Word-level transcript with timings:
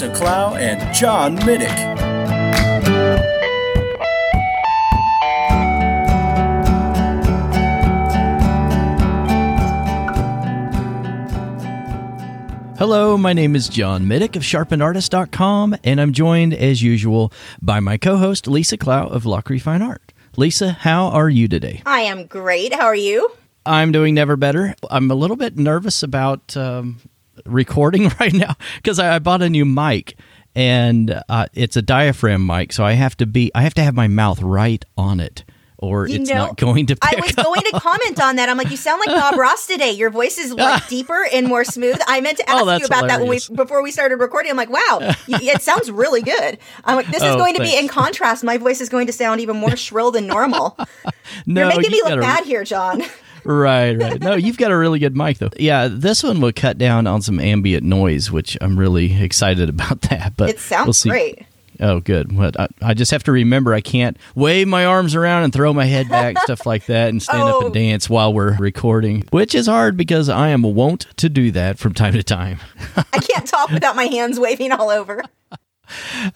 Lisa 0.00 0.14
Clough 0.14 0.54
and 0.54 0.94
John 0.94 1.36
Middick. 1.40 1.68
Hello, 12.78 13.18
my 13.18 13.34
name 13.34 13.54
is 13.54 13.68
John 13.68 14.06
Middick 14.06 14.36
of 14.36 14.42
sharpenedartist.com, 14.42 15.76
and 15.84 16.00
I'm 16.00 16.14
joined, 16.14 16.54
as 16.54 16.80
usual, 16.80 17.30
by 17.60 17.80
my 17.80 17.98
co 17.98 18.16
host, 18.16 18.48
Lisa 18.48 18.78
Clough 18.78 19.08
of 19.08 19.24
Lachri 19.24 19.60
Fine 19.60 19.82
Art. 19.82 20.14
Lisa, 20.38 20.70
how 20.70 21.08
are 21.08 21.28
you 21.28 21.46
today? 21.46 21.82
I 21.84 22.00
am 22.00 22.24
great. 22.24 22.72
How 22.72 22.86
are 22.86 22.96
you? 22.96 23.30
I'm 23.66 23.92
doing 23.92 24.14
never 24.14 24.36
better. 24.36 24.74
I'm 24.90 25.10
a 25.10 25.14
little 25.14 25.36
bit 25.36 25.58
nervous 25.58 26.02
about 26.02 26.56
um, 26.56 27.00
recording 27.46 28.08
right 28.20 28.32
now 28.32 28.54
because 28.76 28.98
I, 28.98 29.16
I 29.16 29.18
bought 29.18 29.42
a 29.42 29.50
new 29.50 29.64
mic 29.64 30.16
and 30.54 31.22
uh, 31.28 31.46
it's 31.54 31.76
a 31.76 31.82
diaphragm 31.82 32.44
mic, 32.46 32.72
so 32.72 32.84
I 32.84 32.92
have 32.92 33.16
to 33.18 33.26
be 33.26 33.50
I 33.54 33.62
have 33.62 33.74
to 33.74 33.82
have 33.82 33.94
my 33.94 34.08
mouth 34.08 34.42
right 34.42 34.84
on 34.98 35.20
it, 35.20 35.44
or 35.78 36.08
You 36.08 36.16
it's 36.16 36.28
know, 36.28 36.46
not 36.46 36.56
going 36.56 36.86
to. 36.86 36.96
I 37.02 37.14
was 37.22 37.38
up. 37.38 37.44
going 37.46 37.60
to 37.70 37.78
comment 37.80 38.20
on 38.20 38.34
that. 38.36 38.48
I'm 38.48 38.58
like, 38.58 38.68
you 38.70 38.76
sound 38.76 39.00
like 39.06 39.16
Bob 39.16 39.34
Ross 39.38 39.66
today. 39.68 39.92
Your 39.92 40.10
voice 40.10 40.38
is 40.38 40.52
like 40.52 40.88
deeper 40.88 41.24
and 41.32 41.46
more 41.46 41.62
smooth. 41.64 41.98
I 42.08 42.20
meant 42.20 42.38
to 42.38 42.50
ask 42.50 42.64
Oh, 42.64 42.76
you 42.76 42.84
about 42.84 43.06
that 43.06 43.20
when 43.20 43.28
we 43.28 43.38
before 43.54 43.80
we 43.80 43.92
started 43.92 44.16
recording. 44.16 44.50
I'm 44.50 44.56
like, 44.56 44.70
wow, 44.70 44.98
y- 45.00 45.14
it 45.28 45.62
sounds 45.62 45.88
really 45.88 46.22
good. 46.22 46.58
I'm 46.84 46.96
like, 46.96 47.06
this 47.06 47.22
is 47.22 47.34
Oh, 47.34 47.38
going 47.38 47.54
to 47.54 47.60
be 47.62 47.78
in 47.78 47.86
contrast. 47.86 48.42
My 48.42 48.56
voice 48.58 48.80
is 48.80 48.88
going 48.88 49.06
to 49.06 49.12
sound 49.12 49.40
even 49.40 49.56
more 49.56 49.76
shrill 49.76 50.10
than 50.10 50.26
normal. 50.26 50.76
No, 51.46 51.60
You're 51.60 51.68
making 51.68 51.92
me 51.92 51.98
you've 51.98 52.08
look 52.08 52.20
bad 52.20 52.44
here, 52.44 52.64
John. 52.64 53.02
Right, 53.44 53.94
right. 53.96 54.20
No, 54.20 54.34
you've 54.34 54.58
got 54.58 54.70
a 54.70 54.76
really 54.76 54.98
good 54.98 55.16
mic 55.16 55.38
though. 55.38 55.50
Yeah, 55.58 55.88
this 55.90 56.22
one 56.22 56.40
will 56.40 56.52
cut 56.52 56.78
down 56.78 57.06
on 57.06 57.22
some 57.22 57.40
ambient 57.40 57.84
noise, 57.84 58.30
which 58.30 58.56
I'm 58.60 58.78
really 58.78 59.22
excited 59.22 59.68
about 59.68 60.02
that. 60.02 60.34
But 60.36 60.50
It 60.50 60.58
sounds 60.60 60.86
we'll 60.86 60.92
see. 60.94 61.10
great. 61.10 61.46
Oh, 61.82 61.98
good. 62.00 62.36
But 62.36 62.60
I, 62.60 62.68
I 62.82 62.92
just 62.94 63.10
have 63.10 63.22
to 63.24 63.32
remember 63.32 63.72
I 63.72 63.80
can't 63.80 64.18
wave 64.34 64.68
my 64.68 64.84
arms 64.84 65.14
around 65.14 65.44
and 65.44 65.52
throw 65.52 65.72
my 65.72 65.86
head 65.86 66.10
back, 66.10 66.36
stuff 66.42 66.66
like 66.66 66.84
that, 66.86 67.08
and 67.08 67.22
stand 67.22 67.42
up 67.44 67.54
Oh. 67.54 67.64
and 67.66 67.74
dance 67.74 68.10
while 68.10 68.34
we're 68.34 68.54
recording, 68.58 69.24
which 69.30 69.54
is 69.54 69.66
hard 69.66 69.96
because 69.96 70.28
I 70.28 70.48
am 70.50 70.60
wont 70.62 71.06
to 71.16 71.30
do 71.30 71.50
that 71.52 71.78
from 71.78 71.94
time 71.94 72.12
to 72.12 72.22
time. 72.22 72.58
I 72.96 73.18
can't 73.20 73.46
talk 73.46 73.70
without 73.70 73.96
my 73.96 74.04
hands 74.04 74.38
waving 74.38 74.72
all 74.72 74.90
over. 74.90 75.22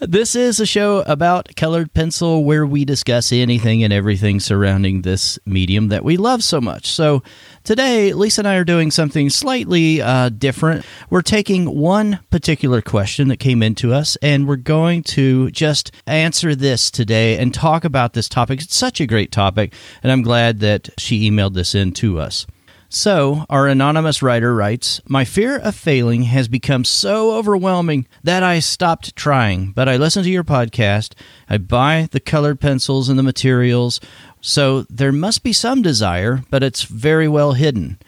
This 0.01 0.35
is 0.35 0.61
a 0.61 0.67
show 0.67 1.03
about 1.07 1.55
colored 1.57 1.93
pencil 1.95 2.45
where 2.45 2.67
we 2.67 2.85
discuss 2.85 3.33
anything 3.33 3.83
and 3.83 3.93
everything 3.93 4.41
surrounding 4.41 5.03
this 5.03 5.39
medium 5.47 5.89
that 5.89 6.05
we 6.05 6.17
love 6.17 6.43
so 6.43 6.61
much. 6.61 6.87
So 6.87 7.23
today, 7.63 8.13
Lisa 8.13 8.41
and 8.41 8.49
I 8.49 8.57
are 8.57 8.65
doing 8.65 8.91
something 8.91 9.31
slightly 9.31 10.01
uh, 10.01 10.29
different. 10.29 10.85
We're 11.11 11.23
taking 11.23 11.79
one 11.79 12.21
particular 12.31 12.83
question 12.83 13.29
that 13.29 13.39
came 13.39 13.63
into 13.63 13.93
us 13.93 14.17
and 14.23 14.49
we're 14.49 14.57
going 14.57 15.03
to 15.05 15.51
just 15.51 15.93
answer 16.07 16.55
this 16.55 16.91
today 16.91 17.39
and 17.39 17.53
talk 17.53 17.85
about 17.85 18.13
this 18.13 18.29
topic. 18.29 18.63
It's 18.63 18.77
such 18.77 19.01
a 19.01 19.07
great 19.07 19.33
topic, 19.33 19.73
and 20.03 20.11
I'm 20.11 20.23
glad 20.23 20.61
that 20.61 20.89
she 20.99 21.31
emailed 21.31 21.55
this 21.55 21.75
in 21.75 21.93
to 21.95 22.19
us. 22.19 22.47
So, 22.95 23.45
our 23.51 23.67
anonymous 23.67 24.23
writer 24.23 24.55
writes 24.55 25.01
My 25.09 25.25
fear 25.25 25.59
of 25.59 25.75
failing 25.75 26.23
has 26.23 26.47
become 26.47 26.85
so 26.85 27.33
overwhelming 27.33 28.07
that 28.23 28.45
I 28.45 28.61
stopped 28.61 29.17
trying, 29.17 29.73
but 29.73 29.89
I 29.89 29.97
listen 29.97 30.23
to 30.23 30.31
your 30.31 30.45
podcast. 30.45 31.15
I 31.51 31.59
buy 31.59 32.09
the 32.13 32.21
colored 32.21 32.61
pencils 32.61 33.09
and 33.09 33.19
the 33.19 33.25
materials, 33.25 33.99
so 34.41 34.83
there 34.83 35.11
must 35.11 35.43
be 35.43 35.53
some 35.53 35.83
desire, 35.83 36.45
but 36.51 36.63
it's 36.63 36.85
very 36.85 37.27
well 37.27 37.55
hidden. 37.55 37.99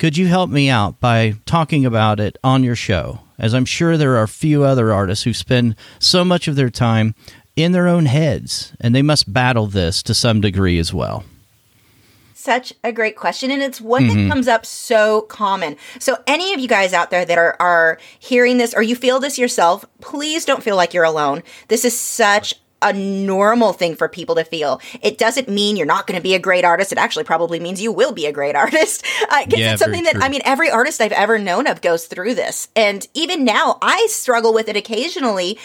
Could 0.00 0.16
you 0.16 0.26
help 0.26 0.50
me 0.50 0.68
out 0.68 0.98
by 0.98 1.36
talking 1.46 1.86
about 1.86 2.18
it 2.18 2.36
on 2.42 2.64
your 2.64 2.74
show? 2.74 3.20
As 3.38 3.54
I'm 3.54 3.64
sure 3.64 3.96
there 3.96 4.16
are 4.16 4.26
few 4.26 4.64
other 4.64 4.92
artists 4.92 5.22
who 5.22 5.32
spend 5.32 5.76
so 6.00 6.24
much 6.24 6.48
of 6.48 6.56
their 6.56 6.70
time 6.70 7.14
in 7.54 7.70
their 7.70 7.86
own 7.86 8.06
heads, 8.06 8.72
and 8.80 8.96
they 8.96 9.00
must 9.00 9.32
battle 9.32 9.68
this 9.68 10.02
to 10.02 10.12
some 10.12 10.40
degree 10.40 10.80
as 10.80 10.92
well. 10.92 11.22
Such 12.44 12.74
a 12.84 12.92
great 12.92 13.16
question, 13.16 13.50
and 13.50 13.62
it's 13.62 13.80
one 13.80 14.02
Mm-hmm. 14.04 14.24
that 14.28 14.28
comes 14.34 14.48
up 14.48 14.66
so 14.66 15.22
common. 15.22 15.76
So, 15.98 16.18
any 16.26 16.52
of 16.52 16.60
you 16.60 16.68
guys 16.68 16.92
out 16.92 17.10
there 17.10 17.24
that 17.24 17.38
are 17.38 17.56
are 17.58 17.98
hearing 18.18 18.58
this 18.58 18.74
or 18.74 18.82
you 18.82 18.94
feel 18.96 19.18
this 19.18 19.38
yourself, 19.38 19.84
please 20.02 20.44
don't 20.44 20.62
feel 20.62 20.76
like 20.76 20.92
you're 20.92 21.04
alone. 21.04 21.42
This 21.68 21.86
is 21.86 21.98
such 21.98 22.54
a 22.82 22.92
normal 22.92 23.72
thing 23.72 23.96
for 23.96 24.08
people 24.10 24.34
to 24.34 24.44
feel. 24.44 24.78
It 25.00 25.16
doesn't 25.16 25.48
mean 25.48 25.78
you're 25.78 25.86
not 25.86 26.06
going 26.06 26.18
to 26.18 26.22
be 26.22 26.34
a 26.34 26.38
great 26.38 26.66
artist. 26.66 26.92
It 26.92 26.98
actually 26.98 27.24
probably 27.24 27.58
means 27.58 27.80
you 27.80 27.90
will 27.92 28.12
be 28.12 28.26
a 28.26 28.32
great 28.32 28.54
artist. 28.64 29.06
Uh, 29.30 29.44
'cause 29.44 29.54
Yeah, 29.58 29.72
it's 29.72 29.82
something 29.82 30.04
that 30.04 30.12
true. 30.16 30.22
I 30.22 30.28
mean, 30.28 30.42
every 30.44 30.68
artist 30.70 31.00
I've 31.00 31.12
ever 31.12 31.38
known 31.38 31.66
of 31.66 31.80
goes 31.80 32.04
through 32.04 32.34
this, 32.34 32.68
and 32.76 33.06
even 33.14 33.42
now, 33.42 33.78
I 33.80 34.06
struggle 34.10 34.52
with 34.52 34.68
it 34.68 34.76
occasionally 34.76 35.56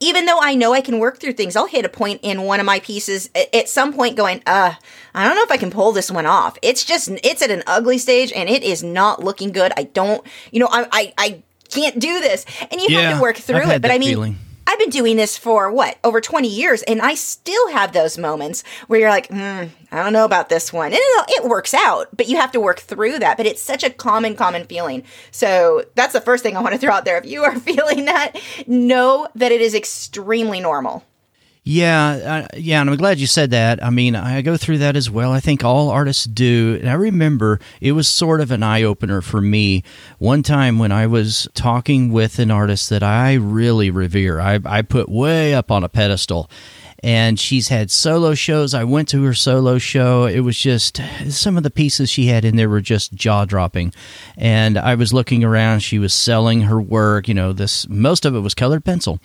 even 0.00 0.26
though 0.26 0.38
I 0.40 0.54
know 0.54 0.72
I 0.72 0.80
can 0.80 0.98
work 0.98 1.18
through 1.18 1.32
things, 1.32 1.56
I'll 1.56 1.66
hit 1.66 1.84
a 1.84 1.88
point 1.88 2.20
in 2.22 2.42
one 2.42 2.60
of 2.60 2.66
my 2.66 2.80
pieces 2.80 3.30
at 3.34 3.68
some 3.68 3.92
point 3.92 4.16
going, 4.16 4.42
uh, 4.46 4.74
I 5.14 5.26
don't 5.26 5.36
know 5.36 5.42
if 5.42 5.50
I 5.50 5.56
can 5.56 5.70
pull 5.70 5.92
this 5.92 6.10
one 6.10 6.26
off. 6.26 6.58
It's 6.62 6.84
just, 6.84 7.08
it's 7.24 7.42
at 7.42 7.50
an 7.50 7.62
ugly 7.66 7.98
stage 7.98 8.32
and 8.32 8.48
it 8.48 8.62
is 8.62 8.82
not 8.82 9.22
looking 9.22 9.52
good. 9.52 9.72
I 9.76 9.84
don't, 9.84 10.26
you 10.50 10.60
know, 10.60 10.68
I, 10.70 10.86
I, 10.92 11.12
I 11.16 11.42
can't 11.70 11.98
do 11.98 12.20
this. 12.20 12.44
And 12.70 12.80
you 12.80 12.88
have 12.98 13.16
to 13.16 13.22
work 13.22 13.36
through 13.36 13.70
it. 13.70 13.82
But 13.82 13.90
I 13.90 13.98
mean, 13.98 14.10
feeling. 14.10 14.38
I've 14.76 14.80
been 14.80 14.90
doing 14.90 15.16
this 15.16 15.38
for 15.38 15.72
what, 15.72 15.96
over 16.04 16.20
20 16.20 16.46
years, 16.48 16.82
and 16.82 17.00
I 17.00 17.14
still 17.14 17.70
have 17.70 17.94
those 17.94 18.18
moments 18.18 18.62
where 18.88 19.00
you're 19.00 19.08
like, 19.08 19.28
mm, 19.28 19.70
I 19.90 20.02
don't 20.02 20.12
know 20.12 20.26
about 20.26 20.50
this 20.50 20.70
one. 20.70 20.92
And 20.92 21.00
it 21.00 21.48
works 21.48 21.72
out, 21.72 22.14
but 22.14 22.28
you 22.28 22.36
have 22.36 22.52
to 22.52 22.60
work 22.60 22.80
through 22.80 23.20
that. 23.20 23.38
But 23.38 23.46
it's 23.46 23.62
such 23.62 23.82
a 23.82 23.88
common, 23.88 24.36
common 24.36 24.66
feeling. 24.66 25.04
So 25.30 25.86
that's 25.94 26.12
the 26.12 26.20
first 26.20 26.42
thing 26.42 26.58
I 26.58 26.60
want 26.60 26.74
to 26.74 26.78
throw 26.78 26.92
out 26.92 27.06
there. 27.06 27.16
If 27.16 27.24
you 27.24 27.42
are 27.44 27.54
feeling 27.58 28.04
that, 28.04 28.38
know 28.66 29.28
that 29.34 29.50
it 29.50 29.62
is 29.62 29.74
extremely 29.74 30.60
normal. 30.60 31.06
Yeah, 31.68 32.46
uh, 32.54 32.56
yeah, 32.56 32.80
and 32.80 32.88
I'm 32.88 32.94
glad 32.94 33.18
you 33.18 33.26
said 33.26 33.50
that. 33.50 33.82
I 33.82 33.90
mean, 33.90 34.14
I 34.14 34.40
go 34.40 34.56
through 34.56 34.78
that 34.78 34.94
as 34.94 35.10
well. 35.10 35.32
I 35.32 35.40
think 35.40 35.64
all 35.64 35.90
artists 35.90 36.24
do. 36.24 36.78
And 36.78 36.88
I 36.88 36.92
remember 36.92 37.58
it 37.80 37.90
was 37.90 38.06
sort 38.06 38.40
of 38.40 38.52
an 38.52 38.62
eye 38.62 38.84
opener 38.84 39.20
for 39.20 39.40
me 39.40 39.82
one 40.18 40.44
time 40.44 40.78
when 40.78 40.92
I 40.92 41.08
was 41.08 41.48
talking 41.54 42.12
with 42.12 42.38
an 42.38 42.52
artist 42.52 42.88
that 42.90 43.02
I 43.02 43.34
really 43.34 43.90
revere. 43.90 44.38
I, 44.38 44.60
I 44.64 44.82
put 44.82 45.08
way 45.08 45.54
up 45.54 45.72
on 45.72 45.82
a 45.82 45.88
pedestal. 45.88 46.48
And 47.02 47.38
she's 47.38 47.66
had 47.66 47.90
solo 47.90 48.34
shows. 48.34 48.72
I 48.72 48.84
went 48.84 49.08
to 49.08 49.24
her 49.24 49.34
solo 49.34 49.78
show. 49.78 50.26
It 50.26 50.40
was 50.40 50.56
just 50.56 51.00
some 51.28 51.56
of 51.56 51.64
the 51.64 51.70
pieces 51.70 52.08
she 52.08 52.26
had 52.26 52.44
in 52.44 52.54
there 52.54 52.68
were 52.68 52.80
just 52.80 53.12
jaw 53.12 53.44
dropping. 53.44 53.92
And 54.36 54.78
I 54.78 54.94
was 54.94 55.12
looking 55.12 55.42
around. 55.42 55.80
She 55.80 55.98
was 55.98 56.14
selling 56.14 56.62
her 56.62 56.80
work. 56.80 57.26
You 57.26 57.34
know, 57.34 57.52
this 57.52 57.88
most 57.88 58.24
of 58.24 58.36
it 58.36 58.40
was 58.40 58.54
colored 58.54 58.84
pencil. 58.84 59.18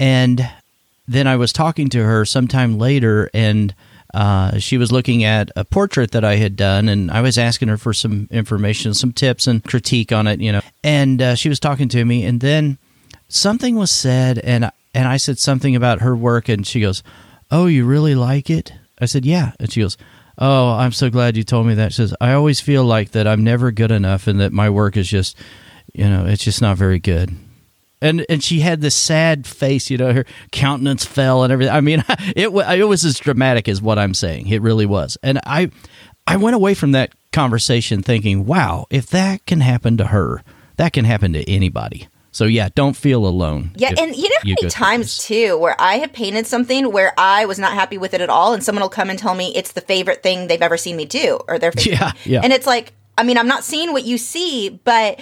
And 0.00 0.50
then 1.08 1.26
I 1.26 1.36
was 1.36 1.52
talking 1.52 1.88
to 1.90 2.02
her 2.02 2.24
sometime 2.24 2.78
later, 2.78 3.30
and 3.32 3.74
uh, 4.14 4.58
she 4.58 4.78
was 4.78 4.90
looking 4.90 5.24
at 5.24 5.50
a 5.56 5.64
portrait 5.64 6.10
that 6.12 6.24
I 6.24 6.36
had 6.36 6.56
done, 6.56 6.88
and 6.88 7.10
I 7.10 7.20
was 7.20 7.38
asking 7.38 7.68
her 7.68 7.76
for 7.76 7.92
some 7.92 8.28
information, 8.30 8.94
some 8.94 9.12
tips, 9.12 9.46
and 9.46 9.62
critique 9.62 10.12
on 10.12 10.26
it, 10.26 10.40
you 10.40 10.52
know. 10.52 10.62
And 10.82 11.22
uh, 11.22 11.34
she 11.34 11.48
was 11.48 11.60
talking 11.60 11.88
to 11.90 12.04
me, 12.04 12.24
and 12.24 12.40
then 12.40 12.78
something 13.28 13.76
was 13.76 13.90
said, 13.90 14.38
and 14.38 14.70
and 14.94 15.08
I 15.08 15.16
said 15.16 15.38
something 15.38 15.76
about 15.76 16.00
her 16.00 16.16
work, 16.16 16.48
and 16.48 16.66
she 16.66 16.80
goes, 16.80 17.02
"Oh, 17.50 17.66
you 17.66 17.84
really 17.84 18.14
like 18.14 18.50
it?" 18.50 18.72
I 19.00 19.06
said, 19.06 19.24
"Yeah," 19.24 19.52
and 19.60 19.72
she 19.72 19.80
goes. 19.80 19.96
Oh, 20.38 20.72
I'm 20.72 20.92
so 20.92 21.08
glad 21.08 21.34
you 21.34 21.44
told 21.44 21.66
me 21.66 21.72
that. 21.76 21.92
She 21.92 21.96
says, 21.96 22.14
I 22.20 22.34
always 22.34 22.60
feel 22.60 22.84
like 22.84 23.12
that 23.12 23.26
I'm 23.26 23.42
never 23.42 23.72
good 23.72 23.90
enough 23.90 24.26
and 24.26 24.38
that 24.40 24.52
my 24.52 24.68
work 24.68 24.98
is 24.98 25.08
just, 25.08 25.34
you 25.94 26.04
know, 26.04 26.26
it's 26.26 26.44
just 26.44 26.60
not 26.60 26.76
very 26.76 26.98
good 26.98 27.34
and 28.02 28.24
and 28.28 28.42
she 28.42 28.60
had 28.60 28.80
this 28.80 28.94
sad 28.94 29.46
face 29.46 29.90
you 29.90 29.96
know 29.96 30.12
her 30.12 30.24
countenance 30.52 31.04
fell 31.04 31.42
and 31.42 31.52
everything 31.52 31.74
i 31.74 31.80
mean 31.80 32.04
it 32.36 32.48
it 32.48 32.84
was 32.84 33.04
as 33.04 33.18
dramatic 33.18 33.68
as 33.68 33.80
what 33.80 33.98
i'm 33.98 34.14
saying 34.14 34.48
it 34.48 34.62
really 34.62 34.86
was 34.86 35.16
and 35.22 35.40
i 35.46 35.70
i 36.26 36.36
went 36.36 36.54
away 36.56 36.74
from 36.74 36.92
that 36.92 37.12
conversation 37.32 38.02
thinking 38.02 38.46
wow 38.46 38.86
if 38.90 39.06
that 39.08 39.44
can 39.46 39.60
happen 39.60 39.96
to 39.96 40.06
her 40.06 40.42
that 40.76 40.92
can 40.92 41.04
happen 41.04 41.32
to 41.32 41.48
anybody 41.50 42.08
so 42.32 42.44
yeah 42.44 42.68
don't 42.74 42.96
feel 42.96 43.26
alone 43.26 43.70
Yeah, 43.76 43.94
and 43.98 44.14
you 44.14 44.28
know 44.28 44.36
how 44.42 44.48
many 44.48 44.68
times 44.68 45.18
too 45.18 45.56
where 45.56 45.74
I 45.80 45.94
have 45.94 46.12
painted 46.12 46.46
something 46.46 46.92
where 46.92 47.14
I 47.16 47.46
was 47.46 47.58
not 47.58 47.72
happy 47.72 47.96
with 47.96 48.12
it 48.12 48.20
at 48.20 48.28
all, 48.28 48.52
and 48.52 48.62
someone 48.62 48.82
will 48.82 48.90
come 48.90 49.08
and 49.08 49.18
tell 49.18 49.34
me 49.34 49.54
it's 49.56 49.72
the 49.72 49.80
favorite 49.80 50.22
thing 50.22 50.46
they've 50.46 50.60
ever 50.60 50.76
seen 50.76 50.96
me 50.96 51.06
do, 51.06 51.40
or 51.48 51.58
their 51.58 51.72
favorite. 51.76 51.98
Yeah, 51.98 52.12
yeah. 52.26 52.40
And 52.44 52.52
it's 52.52 52.66
like, 52.66 52.92
I 53.16 53.22
mean, 53.22 53.38
I'm 53.38 53.48
not 53.48 53.64
seeing 53.64 53.94
what 53.94 54.04
you 54.04 54.18
see, 54.18 54.68
but 54.84 55.18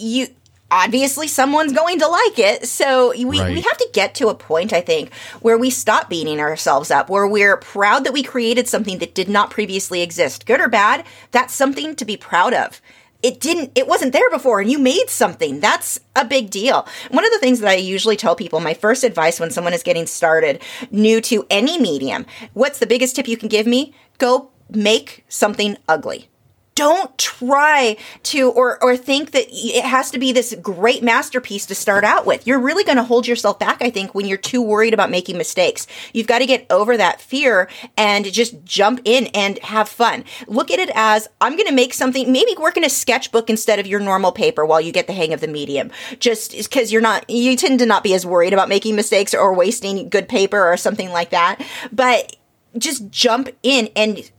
you. 0.00 0.26
Obviously 0.70 1.28
someone's 1.28 1.72
going 1.72 1.98
to 2.00 2.08
like 2.08 2.38
it. 2.38 2.66
So 2.66 3.10
we, 3.16 3.40
Right. 3.40 3.54
we 3.54 3.60
have 3.60 3.78
to 3.78 3.88
get 3.92 4.14
to 4.16 4.28
a 4.28 4.34
point, 4.34 4.72
I 4.72 4.80
think, 4.80 5.12
where 5.40 5.58
we 5.58 5.70
stop 5.70 6.08
beating 6.10 6.40
ourselves 6.40 6.90
up, 6.90 7.08
where 7.08 7.26
we're 7.26 7.56
proud 7.56 8.04
that 8.04 8.12
we 8.12 8.22
created 8.22 8.68
something 8.68 8.98
that 8.98 9.14
did 9.14 9.28
not 9.28 9.50
previously 9.50 10.02
exist. 10.02 10.46
Good 10.46 10.60
or 10.60 10.68
bad, 10.68 11.04
that's 11.30 11.54
something 11.54 11.94
to 11.96 12.04
be 12.04 12.16
proud 12.16 12.52
of. 12.54 12.80
It 13.22 13.40
didn't, 13.40 13.72
it 13.74 13.88
wasn't 13.88 14.12
there 14.12 14.28
before, 14.30 14.60
and 14.60 14.70
you 14.70 14.78
made 14.78 15.08
something. 15.08 15.58
That's 15.60 15.98
a 16.14 16.24
big 16.24 16.50
deal. 16.50 16.86
One 17.10 17.24
of 17.24 17.32
the 17.32 17.38
things 17.38 17.60
that 17.60 17.70
I 17.70 17.74
usually 17.76 18.16
tell 18.16 18.36
people, 18.36 18.60
my 18.60 18.74
first 18.74 19.04
advice 19.04 19.40
when 19.40 19.50
someone 19.50 19.72
is 19.72 19.82
getting 19.82 20.06
started 20.06 20.62
new 20.90 21.20
to 21.22 21.46
any 21.48 21.80
medium, 21.80 22.26
what's 22.52 22.78
the 22.78 22.86
biggest 22.86 23.16
tip 23.16 23.26
you 23.26 23.36
can 23.36 23.48
give 23.48 23.66
me? 23.66 23.94
Go 24.18 24.50
make 24.70 25.24
something 25.28 25.76
ugly 25.88 26.28
don't 26.76 27.16
try 27.18 27.96
to 28.22 28.50
or 28.52 28.82
or 28.82 28.96
think 28.96 29.32
that 29.32 29.46
it 29.48 29.84
has 29.84 30.10
to 30.12 30.18
be 30.18 30.30
this 30.30 30.54
great 30.62 31.02
masterpiece 31.02 31.66
to 31.66 31.74
start 31.74 32.04
out 32.04 32.26
with. 32.26 32.46
You're 32.46 32.60
really 32.60 32.84
going 32.84 32.98
to 32.98 33.02
hold 33.02 33.26
yourself 33.26 33.58
back 33.58 33.78
I 33.80 33.90
think 33.90 34.14
when 34.14 34.26
you're 34.26 34.38
too 34.38 34.62
worried 34.62 34.94
about 34.94 35.10
making 35.10 35.36
mistakes. 35.38 35.86
You've 36.12 36.26
got 36.28 36.38
to 36.38 36.46
get 36.46 36.66
over 36.70 36.96
that 36.96 37.20
fear 37.20 37.68
and 37.96 38.30
just 38.32 38.62
jump 38.64 39.00
in 39.04 39.26
and 39.28 39.58
have 39.60 39.88
fun. 39.88 40.24
Look 40.46 40.70
at 40.70 40.78
it 40.78 40.90
as 40.94 41.28
I'm 41.40 41.56
going 41.56 41.66
to 41.66 41.74
make 41.74 41.94
something 41.94 42.30
maybe 42.30 42.54
work 42.58 42.76
in 42.76 42.84
a 42.84 42.90
sketchbook 42.90 43.48
instead 43.50 43.78
of 43.78 43.86
your 43.86 44.00
normal 44.00 44.30
paper 44.30 44.64
while 44.64 44.80
you 44.80 44.92
get 44.92 45.06
the 45.06 45.14
hang 45.14 45.32
of 45.32 45.40
the 45.40 45.48
medium. 45.48 45.90
Just 46.20 46.70
cuz 46.70 46.92
you're 46.92 47.00
not 47.00 47.28
you 47.30 47.56
tend 47.56 47.78
to 47.78 47.86
not 47.86 48.04
be 48.04 48.12
as 48.12 48.26
worried 48.26 48.52
about 48.52 48.68
making 48.68 48.94
mistakes 48.94 49.34
or 49.34 49.54
wasting 49.54 50.10
good 50.10 50.28
paper 50.28 50.70
or 50.70 50.76
something 50.76 51.10
like 51.10 51.30
that. 51.30 51.58
But 51.90 52.36
just 52.76 53.10
jump 53.10 53.48
in 53.62 53.88
and 53.96 54.30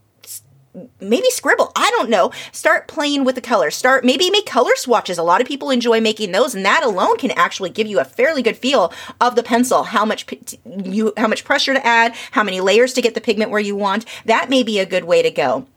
maybe 1.00 1.30
scribble 1.30 1.72
i 1.76 1.90
don't 1.92 2.10
know. 2.10 2.32
Start 2.52 2.88
playing 2.88 3.24
with 3.24 3.36
the 3.36 3.42
colors. 3.42 3.76
Start 3.76 4.04
maybe 4.04 4.30
make 4.30 4.46
color 4.46 4.72
swatches. 4.76 5.18
A 5.18 5.24
lot 5.24 5.42
of 5.42 5.48
people 5.48 5.70
enjoy 5.70 6.02
making 6.02 6.32
those 6.32 6.56
and 6.56 6.66
that 6.66 6.84
alone 6.84 7.18
can 7.18 7.32
actually 7.32 7.70
give 7.70 7.88
you 7.88 8.00
a 8.00 8.06
fairly 8.06 8.42
good 8.42 8.58
feel 8.58 8.94
of 9.20 9.36
the 9.36 9.44
pencil 9.44 9.84
how 9.84 10.06
much 10.06 10.26
you 10.66 11.14
how 11.18 11.28
much 11.28 11.44
pressure 11.44 11.74
to 11.74 11.86
add 11.86 12.14
how 12.32 12.44
many 12.44 12.62
layers 12.62 12.94
to 12.94 13.02
get 13.02 13.14
the 13.14 13.22
pigment 13.22 13.52
where 13.52 13.60
you 13.60 13.76
want. 13.76 14.06
That 14.26 14.50
may 14.50 14.64
be 14.64 14.80
a 14.80 14.86
good 14.86 15.06
way 15.06 15.22
to 15.22 15.32
go. 15.32 15.68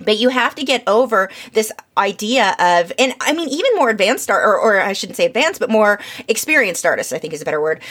But 0.00 0.18
you 0.18 0.28
have 0.28 0.54
to 0.54 0.64
get 0.64 0.84
over 0.86 1.28
this 1.52 1.72
idea 1.96 2.54
of 2.58 2.92
and 2.98 3.14
i 3.20 3.32
mean 3.32 3.48
even 3.48 3.74
more 3.74 3.90
advanced 3.90 4.30
art 4.30 4.44
or, 4.44 4.56
or 4.56 4.80
i 4.80 4.92
shouldn't 4.92 5.16
say 5.16 5.26
advanced 5.26 5.58
but 5.58 5.68
more 5.68 5.98
experienced 6.28 6.86
artists 6.86 7.12
i 7.12 7.18
think 7.18 7.32
is 7.32 7.42
a 7.42 7.44
better 7.44 7.60
word 7.60 7.82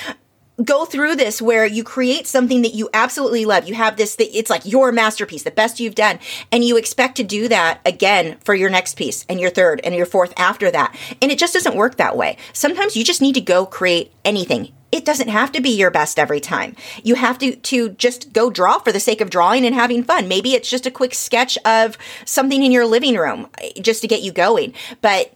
go 0.63 0.85
through 0.85 1.15
this 1.15 1.41
where 1.41 1.65
you 1.65 1.83
create 1.83 2.25
something 2.27 2.61
that 2.63 2.73
you 2.73 2.89
absolutely 2.93 3.45
love. 3.45 3.67
You 3.67 3.75
have 3.75 3.97
this 3.97 4.15
that 4.15 4.37
it's 4.37 4.49
like 4.49 4.65
your 4.65 4.91
masterpiece, 4.91 5.43
the 5.43 5.51
best 5.51 5.79
you've 5.79 5.95
done, 5.95 6.19
and 6.51 6.63
you 6.63 6.77
expect 6.77 7.17
to 7.17 7.23
do 7.23 7.47
that 7.47 7.79
again 7.85 8.37
for 8.43 8.55
your 8.55 8.69
next 8.69 8.95
piece 8.95 9.25
and 9.29 9.39
your 9.39 9.49
third 9.49 9.81
and 9.83 9.93
your 9.93 10.05
fourth 10.05 10.33
after 10.37 10.71
that. 10.71 10.95
And 11.21 11.31
it 11.31 11.39
just 11.39 11.53
doesn't 11.53 11.75
work 11.75 11.97
that 11.97 12.17
way. 12.17 12.37
Sometimes 12.53 12.95
you 12.95 13.03
just 13.03 13.21
need 13.21 13.35
to 13.35 13.41
go 13.41 13.65
create 13.65 14.11
anything. 14.25 14.73
It 14.91 15.03
doesn't 15.03 15.27
have 15.27 15.51
to 15.51 15.61
be 15.61 15.69
your 15.69 15.91
best 15.91 16.17
every 16.17 16.39
time. 16.39 16.75
You 17.03 17.15
have 17.15 17.37
to 17.39 17.55
to 17.55 17.89
just 17.89 18.31
go 18.31 18.49
draw 18.49 18.79
for 18.79 18.91
the 18.91 19.01
sake 19.01 19.19
of 19.19 19.29
drawing 19.29 19.65
and 19.65 19.75
having 19.75 20.03
fun. 20.03 20.27
Maybe 20.27 20.53
it's 20.53 20.69
just 20.69 20.85
a 20.85 20.91
quick 20.91 21.13
sketch 21.13 21.57
of 21.65 21.97
something 22.25 22.63
in 22.63 22.71
your 22.71 22.85
living 22.85 23.15
room 23.15 23.47
just 23.81 24.01
to 24.01 24.07
get 24.07 24.21
you 24.21 24.31
going. 24.31 24.73
But 25.01 25.33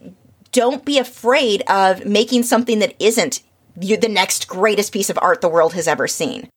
don't 0.52 0.84
be 0.84 0.98
afraid 0.98 1.62
of 1.68 2.06
making 2.06 2.44
something 2.44 2.78
that 2.78 2.94
isn't 2.98 3.42
the 3.76 4.08
next 4.08 4.48
greatest 4.48 4.92
piece 4.92 5.10
of 5.10 5.18
art 5.20 5.40
the 5.40 5.48
world 5.48 5.74
has 5.74 5.88
ever 5.88 6.08
seen. 6.08 6.48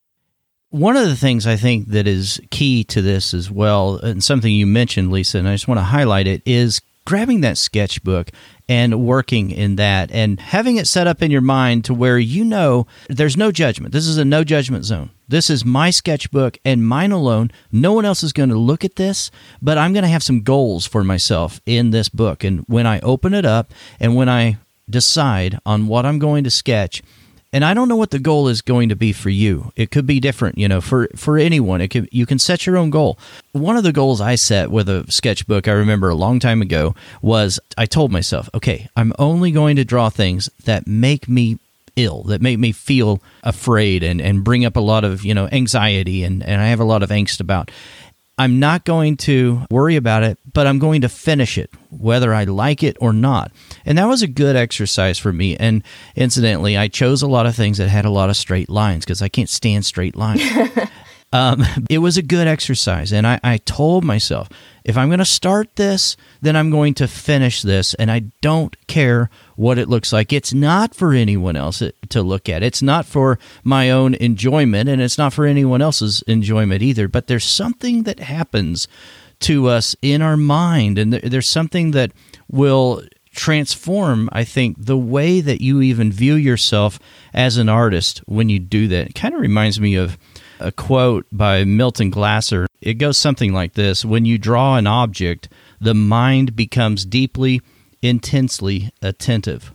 One 0.69 0.97
of 0.97 1.07
the 1.07 1.15
things 1.15 1.47
I 1.47 1.55
think 1.55 1.89
that 1.89 2.07
is 2.07 2.41
key 2.51 2.83
to 2.85 3.01
this 3.01 3.33
as 3.33 3.49
well, 3.49 3.97
and 3.97 4.23
something 4.23 4.51
you 4.53 4.65
mentioned, 4.65 5.11
Lisa, 5.11 5.37
and 5.37 5.47
I 5.47 5.53
just 5.53 5.67
want 5.67 5.79
to 5.79 5.83
highlight 5.83 6.27
it, 6.27 6.41
is 6.45 6.81
grabbing 7.05 7.41
that 7.41 7.57
sketchbook 7.57 8.31
and 8.67 9.05
working 9.05 9.51
in 9.51 9.75
that 9.75 10.11
and 10.11 10.39
having 10.39 10.77
it 10.77 10.87
set 10.87 11.05
up 11.05 11.21
in 11.21 11.29
your 11.29 11.41
mind 11.41 11.85
to 11.85 11.93
where 11.93 12.17
you 12.17 12.43
know 12.43 12.87
there's 13.07 13.37
no 13.37 13.51
judgment. 13.51 13.93
This 13.93 14.07
is 14.07 14.17
a 14.17 14.25
no 14.25 14.43
judgment 14.43 14.85
zone. 14.85 15.11
This 15.27 15.49
is 15.49 15.63
my 15.63 15.91
sketchbook 15.91 16.57
and 16.65 16.85
mine 16.85 17.11
alone. 17.11 17.51
No 17.71 17.93
one 17.93 18.05
else 18.05 18.23
is 18.23 18.33
going 18.33 18.49
to 18.49 18.57
look 18.57 18.83
at 18.83 18.95
this, 18.95 19.31
but 19.61 19.77
I'm 19.77 19.93
going 19.93 20.03
to 20.03 20.09
have 20.09 20.23
some 20.23 20.41
goals 20.41 20.85
for 20.85 21.03
myself 21.03 21.61
in 21.65 21.91
this 21.91 22.09
book. 22.09 22.43
And 22.43 22.65
when 22.67 22.87
I 22.87 22.99
open 23.01 23.33
it 23.33 23.45
up 23.45 23.71
and 23.99 24.15
when 24.15 24.29
I 24.29 24.57
decide 24.89 25.59
on 25.65 25.87
what 25.87 26.05
I'm 26.05 26.19
going 26.19 26.43
to 26.43 26.51
sketch, 26.51 27.01
and 27.53 27.63
I 27.63 27.73
don't 27.73 27.87
know 27.87 27.95
what 27.95 28.11
the 28.11 28.19
goal 28.19 28.47
is 28.49 28.61
going 28.61 28.89
to 28.89 28.95
be 28.95 29.13
for 29.13 29.29
you. 29.29 29.71
It 29.75 29.89
could 29.89 30.05
be 30.05 30.19
different, 30.19 30.57
you 30.57 30.67
know, 30.67 30.81
for 30.81 31.07
for 31.15 31.37
anyone. 31.37 31.79
It 31.79 31.87
could 31.87 32.09
you 32.11 32.25
can 32.25 32.37
set 32.37 32.65
your 32.65 32.75
own 32.75 32.89
goal. 32.89 33.17
One 33.53 33.77
of 33.77 33.83
the 33.83 33.93
goals 33.93 34.19
I 34.19 34.35
set 34.35 34.69
with 34.69 34.89
a 34.89 35.05
sketchbook 35.09 35.67
I 35.67 35.71
remember 35.71 36.09
a 36.09 36.15
long 36.15 36.39
time 36.39 36.61
ago 36.61 36.95
was 37.21 37.59
I 37.77 37.85
told 37.85 38.11
myself, 38.11 38.49
okay, 38.53 38.89
I'm 38.95 39.13
only 39.17 39.51
going 39.51 39.77
to 39.77 39.85
draw 39.85 40.09
things 40.09 40.49
that 40.65 40.85
make 40.85 41.29
me 41.29 41.57
ill, 41.95 42.23
that 42.23 42.41
make 42.41 42.59
me 42.59 42.71
feel 42.71 43.21
afraid 43.43 44.03
and, 44.03 44.21
and 44.21 44.43
bring 44.43 44.65
up 44.65 44.75
a 44.75 44.81
lot 44.81 45.03
of, 45.03 45.23
you 45.23 45.33
know, 45.33 45.47
anxiety 45.51 46.23
and, 46.23 46.43
and 46.43 46.61
I 46.61 46.67
have 46.67 46.79
a 46.79 46.85
lot 46.85 47.03
of 47.03 47.09
angst 47.09 47.39
about. 47.39 47.71
I'm 48.37 48.59
not 48.59 48.83
going 48.83 49.15
to 49.17 49.65
worry 49.71 49.95
about 49.95 50.23
it, 50.23 50.37
but 50.51 50.67
I'm 50.67 50.77
going 50.77 51.01
to 51.01 51.09
finish 51.09 51.57
it, 51.57 51.71
whether 51.89 52.33
I 52.33 52.43
like 52.43 52.83
it 52.83 52.97
or 52.99 53.13
not. 53.13 53.51
And 53.85 53.97
that 53.97 54.07
was 54.07 54.21
a 54.21 54.27
good 54.27 54.57
exercise 54.57 55.17
for 55.17 55.31
me. 55.31 55.55
And 55.55 55.83
incidentally, 56.15 56.75
I 56.75 56.89
chose 56.89 57.21
a 57.21 57.27
lot 57.27 57.45
of 57.45 57.55
things 57.55 57.77
that 57.77 57.87
had 57.87 58.03
a 58.03 58.09
lot 58.09 58.29
of 58.29 58.35
straight 58.35 58.69
lines 58.69 59.05
because 59.05 59.21
I 59.21 59.29
can't 59.29 59.49
stand 59.49 59.85
straight 59.85 60.17
lines. 60.17 60.41
um, 61.33 61.63
it 61.89 61.99
was 61.99 62.17
a 62.17 62.23
good 62.23 62.47
exercise. 62.47 63.11
And 63.11 63.25
I, 63.25 63.39
I 63.43 63.57
told 63.57 64.03
myself, 64.03 64.49
if 64.83 64.97
I'm 64.97 65.09
going 65.09 65.19
to 65.19 65.25
start 65.25 65.75
this, 65.75 66.15
then 66.41 66.55
I'm 66.55 66.69
going 66.69 66.93
to 66.95 67.07
finish 67.07 67.61
this. 67.61 67.93
And 67.95 68.11
I 68.11 68.23
don't 68.41 68.75
care 68.87 69.29
what 69.55 69.77
it 69.77 69.89
looks 69.89 70.13
like. 70.13 70.31
It's 70.31 70.53
not 70.53 70.95
for 70.95 71.13
anyone 71.13 71.55
else 71.55 71.81
to 72.09 72.21
look 72.21 72.49
at. 72.49 72.63
It's 72.63 72.81
not 72.81 73.05
for 73.05 73.39
my 73.63 73.89
own 73.89 74.13
enjoyment, 74.15 74.89
and 74.89 75.01
it's 75.01 75.17
not 75.17 75.33
for 75.33 75.45
anyone 75.45 75.81
else's 75.81 76.21
enjoyment 76.23 76.81
either. 76.81 77.07
But 77.07 77.27
there's 77.27 77.45
something 77.45 78.03
that 78.03 78.19
happens 78.19 78.87
to 79.41 79.67
us 79.67 79.95
in 80.01 80.21
our 80.21 80.37
mind, 80.37 80.97
and 80.97 81.13
there's 81.13 81.49
something 81.49 81.91
that 81.91 82.11
will 82.49 83.01
transform, 83.35 84.29
I 84.31 84.43
think, 84.43 84.77
the 84.79 84.97
way 84.97 85.41
that 85.41 85.61
you 85.61 85.81
even 85.81 86.11
view 86.11 86.35
yourself 86.35 86.99
as 87.33 87.57
an 87.57 87.69
artist 87.69 88.19
when 88.25 88.49
you 88.49 88.59
do 88.59 88.87
that. 88.87 89.07
It 89.07 89.15
kind 89.15 89.35
of 89.35 89.41
reminds 89.41 89.79
me 89.79 89.95
of 89.95 90.17
a 90.59 90.71
quote 90.71 91.25
by 91.31 91.63
Milton 91.63 92.09
Glaser. 92.09 92.67
It 92.81 92.95
goes 92.95 93.17
something 93.17 93.53
like 93.53 93.73
this 93.73 94.05
When 94.05 94.25
you 94.25 94.37
draw 94.37 94.77
an 94.77 94.87
object, 94.87 95.49
the 95.79 95.93
mind 95.93 96.55
becomes 96.55 97.05
deeply, 97.05 97.61
intensely 98.01 98.91
attentive. 99.01 99.71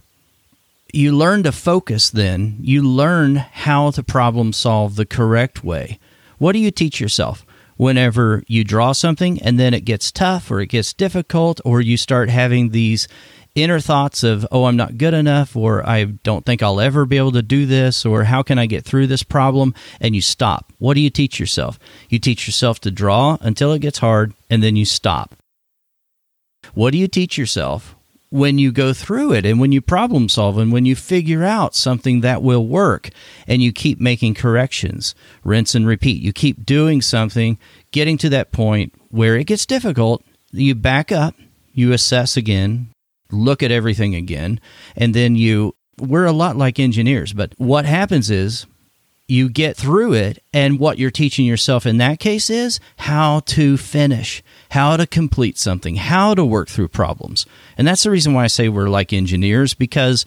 You 0.93 1.17
learn 1.17 1.45
to 1.45 1.53
focus 1.53 2.11
then, 2.11 2.57
you 2.61 2.83
learn 2.83 3.37
how 3.37 3.91
to 3.93 4.03
problem 4.03 4.53
solve 4.53 4.97
the 4.97 5.07
correct 5.07 5.63
way. 5.63 5.99
What 6.39 6.53
do 6.53 6.59
you 6.59 6.71
teach 6.71 7.01
yourself? 7.01 7.47
Whenever 7.77 8.43
you 8.47 8.63
draw 8.63 8.93
something 8.93 9.41
and 9.41 9.59
then 9.59 9.73
it 9.73 9.87
gets 9.87 10.13
tough 10.13 10.51
or 10.51 10.61
it 10.61 10.67
gets 10.67 10.93
difficult, 10.93 11.61
or 11.65 11.81
you 11.81 11.97
start 11.97 12.29
having 12.29 12.71
these 12.71 13.09
inner 13.55 13.81
thoughts 13.81 14.23
of, 14.23 14.47
oh, 14.51 14.65
I'm 14.65 14.77
not 14.77 14.99
good 14.99 15.15
enough, 15.15 15.57
or 15.57 15.87
I 15.87 16.05
don't 16.05 16.47
think 16.47 16.63
I'll 16.63 16.81
ever 16.81 17.05
be 17.05 17.17
able 17.17 17.33
to 17.33 17.43
do 17.43 17.67
this, 17.67 18.07
or 18.07 18.25
how 18.25 18.43
can 18.43 18.59
I 18.59 18.67
get 18.67 18.85
through 18.85 19.09
this 19.09 19.23
problem? 19.23 19.75
And 20.01 20.15
you 20.15 20.23
stop. 20.23 20.73
What 20.79 20.95
do 20.95 21.01
you 21.01 21.11
teach 21.11 21.41
yourself? 21.41 21.79
You 22.09 22.19
teach 22.19 22.47
yourself 22.47 22.81
to 22.81 22.91
draw 22.91 23.39
until 23.41 23.73
it 23.73 23.81
gets 23.81 23.99
hard, 23.99 24.35
and 24.49 24.63
then 24.63 24.77
you 24.77 24.85
stop. 24.85 25.35
What 26.75 26.93
do 26.93 26.99
you 26.99 27.09
teach 27.09 27.37
yourself 27.37 27.97
when 28.31 28.59
you 28.59 28.71
go 28.71 28.93
through 28.93 29.33
it 29.33 29.45
and 29.45 29.59
when 29.59 29.73
you 29.73 29.81
problem 29.81 30.29
solve 30.29 30.57
and 30.57 30.73
when 30.73 30.85
you 30.85 30.95
figure 30.95 31.43
out 31.43 31.75
something 31.75 32.21
that 32.21 32.43
will 32.43 32.65
work 32.65 33.11
and 33.49 33.61
you 33.61 33.73
keep 33.73 34.01
making 34.01 34.35
corrections, 34.35 35.15
rinse 35.43 35.75
and 35.75 35.87
repeat? 35.87 36.23
You 36.23 36.33
keep 36.33 36.65
doing 36.65 37.03
something, 37.03 37.59
getting 37.91 38.19
to 38.19 38.29
that 38.29 38.53
point 38.53 38.95
where 39.09 39.37
it 39.37 39.49
gets 39.49 39.67
difficult, 39.67 40.25
you 40.53 40.75
back 40.77 41.11
up, 41.11 41.35
you 41.73 41.93
assess 41.93 42.37
again, 42.37 42.91
look 43.33 43.63
at 43.63 43.71
everything 43.71 44.15
again, 44.15 44.61
and 44.97 45.15
then 45.15 45.37
you 45.37 45.75
we're 46.01 46.25
a 46.25 46.33
lot 46.33 46.57
like 46.57 46.79
engineers, 46.79 47.33
but 47.33 47.53
what 47.59 47.85
happens 47.85 48.31
is 48.31 48.67
you 49.31 49.49
get 49.49 49.77
through 49.77 50.13
it 50.13 50.43
and 50.53 50.81
what 50.81 50.99
you're 50.99 51.11
teaching 51.11 51.47
yourself 51.47 51.87
in 51.87 51.99
that 51.99 52.19
case 52.19 52.51
is 52.51 52.81
how 52.97 53.41
to 53.41 53.77
finish, 53.77 54.43
how 54.71 54.97
to 54.97 55.07
complete 55.07 55.57
something, 55.57 55.95
how 55.95 56.35
to 56.35 56.45
work 56.45 56.69
through 56.69 56.89
problems. 56.89 57.47
And 57.79 57.87
that's 57.87 58.03
the 58.03 58.11
reason 58.11 58.35
why 58.35 58.45
I 58.45 58.49
say 58.49 58.69
we're 58.69 58.89
like 58.89 59.13
engineers 59.13 59.73
because 59.73 60.27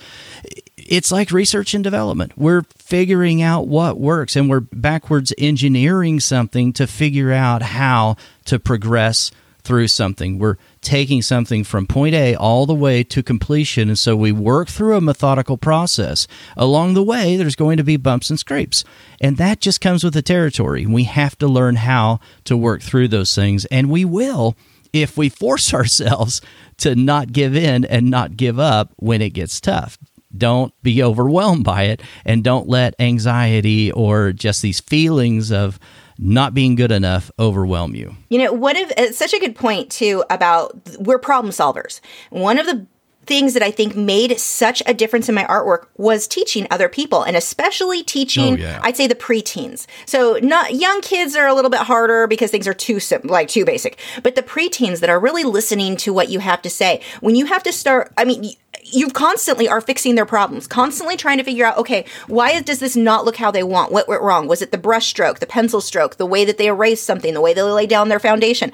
it's 0.78 1.12
like 1.12 1.32
research 1.32 1.74
and 1.74 1.84
development. 1.84 2.38
We're 2.38 2.64
figuring 2.78 3.42
out 3.42 3.68
what 3.68 4.00
works 4.00 4.38
and 4.38 4.50
we're 4.50 4.62
backwards 4.62 5.34
engineering 5.38 6.22
something 6.22 6.72
to 6.74 6.88
figure 6.88 7.34
out 7.34 7.62
how 7.62 8.16
to 8.46 8.58
progress 8.58 9.32
through 9.64 9.88
something. 9.88 10.40
We're 10.40 10.58
taking 10.82 11.22
something 11.22 11.64
from 11.64 11.88
point 11.88 12.16
A 12.16 12.36
all 12.36 12.66
the 12.66 12.74
way 12.74 13.04
to 13.06 13.24
completion. 13.24 13.90
And 13.90 13.98
so 13.98 14.16
we 14.16 14.32
work 14.32 14.68
through 14.68 14.98
a 14.98 15.02
methodical 15.02 15.58
process. 15.58 16.28
Along 16.58 16.94
the 16.94 17.04
way, 17.04 17.38
there's 17.38 17.56
going 17.56 17.78
to 17.78 17.84
be 17.84 17.98
bumps 17.98 18.30
and 18.30 18.40
scrapes. 18.40 18.84
And 19.22 19.38
that 19.38 19.62
just 19.62 19.82
comes 19.82 20.04
with 20.04 20.14
the 20.14 20.22
territory. 20.22 20.86
We 20.86 21.04
have 21.06 21.38
to 21.40 21.48
learn 21.48 21.78
how 21.78 22.20
to 22.46 22.58
work 22.58 22.82
through 22.82 23.08
those 23.08 23.34
things. 23.34 23.66
And 23.66 23.90
we 23.90 24.06
will 24.06 24.56
if 24.92 25.18
we 25.18 25.30
force 25.30 25.74
ourselves 25.74 26.42
to 26.78 26.96
not 26.96 27.32
give 27.32 27.56
in 27.56 27.86
and 27.86 28.10
not 28.10 28.38
give 28.38 28.60
up 28.60 28.92
when 28.98 29.22
it 29.22 29.32
gets 29.32 29.62
tough. 29.62 29.98
Don't 30.36 30.74
be 30.82 31.04
overwhelmed 31.04 31.64
by 31.64 31.84
it 31.84 32.02
and 32.26 32.44
don't 32.44 32.68
let 32.68 32.96
anxiety 33.00 33.92
or 33.92 34.34
just 34.34 34.64
these 34.64 34.80
feelings 34.80 35.52
of 35.52 35.80
not 36.24 36.54
being 36.54 36.76
good 36.76 36.92
enough 36.92 37.30
overwhelm 37.38 37.94
you. 37.96 38.16
You 38.30 38.40
know, 38.40 38.54
one 38.54 38.78
of 38.78 38.92
it's 38.98 39.18
such 39.18 39.34
a 39.34 39.40
good 39.40 39.56
point 39.56 39.92
too 39.92 40.24
about 40.30 40.80
we're 41.00 41.20
problem 41.20 41.52
solvers. 41.52 42.00
One 42.30 42.58
of 42.58 42.66
the 42.66 42.88
things 43.26 43.54
that 43.54 43.64
I 43.64 43.72
think 43.72 43.96
made 43.96 44.38
such 44.40 44.84
a 44.86 44.94
difference 44.94 45.30
in 45.30 45.36
my 45.36 45.46
artwork 45.46 45.88
was 45.96 46.28
teaching 46.28 46.68
other 46.70 46.90
people 46.90 47.24
and 47.24 47.38
especially 47.38 48.04
teaching, 48.04 48.56
Oh, 48.56 48.58
yeah. 48.58 48.80
I'd 48.84 48.98
say 48.98 49.08
the 49.08 49.16
preteens. 49.16 49.86
So 50.06 50.40
not 50.42 50.74
young 50.76 51.02
kids 51.02 51.36
are 51.36 51.48
a 51.48 51.54
little 51.54 51.72
bit 51.72 51.82
harder 51.82 52.28
because 52.28 52.52
things 52.52 52.68
are 52.68 52.74
too 52.74 53.00
sim- 53.00 53.22
like 53.24 53.48
too 53.48 53.66
basic, 53.66 53.98
but 54.24 54.36
the 54.36 54.44
preteens 54.44 55.00
that 55.00 55.10
are 55.10 55.20
really 55.20 55.44
listening 55.44 55.96
to 55.98 56.14
what 56.14 56.30
you 56.30 56.40
have 56.40 56.62
to 56.64 56.70
say. 56.70 57.02
When 57.22 57.36
you 57.36 57.46
have 57.46 57.64
to 57.64 57.72
start, 57.72 58.12
I 58.18 58.26
mean, 58.26 58.54
you 58.86 59.10
constantly 59.10 59.68
are 59.68 59.82
fixing 59.82 60.16
their 60.16 60.26
problems, 60.26 60.68
constantly 60.68 61.18
trying 61.18 61.38
to 61.38 61.44
figure 61.44 61.66
out, 61.66 61.78
okay, 61.78 62.06
why 62.28 62.62
does 62.62 62.80
this 62.80 62.96
not 62.96 63.26
look 63.26 63.38
how 63.38 63.52
they 63.52 63.64
want? 63.64 63.92
What 63.92 64.08
went 64.08 64.22
wrong? 64.22 64.48
Was 64.48 64.62
it 64.62 64.72
the 64.72 64.78
brush 64.78 65.08
stroke, 65.08 65.40
the 65.40 65.46
pencil 65.46 65.82
stroke, 65.82 66.18
the 66.18 66.26
way 66.26 66.46
that 66.46 66.58
they 66.58 66.68
erased 66.68 67.06
something, 67.06 67.34
the 67.34 67.42
way 67.42 67.54
they 67.54 67.62
lay 67.62 67.86
down 67.86 68.10
their 68.10 68.20
foundation? 68.20 68.72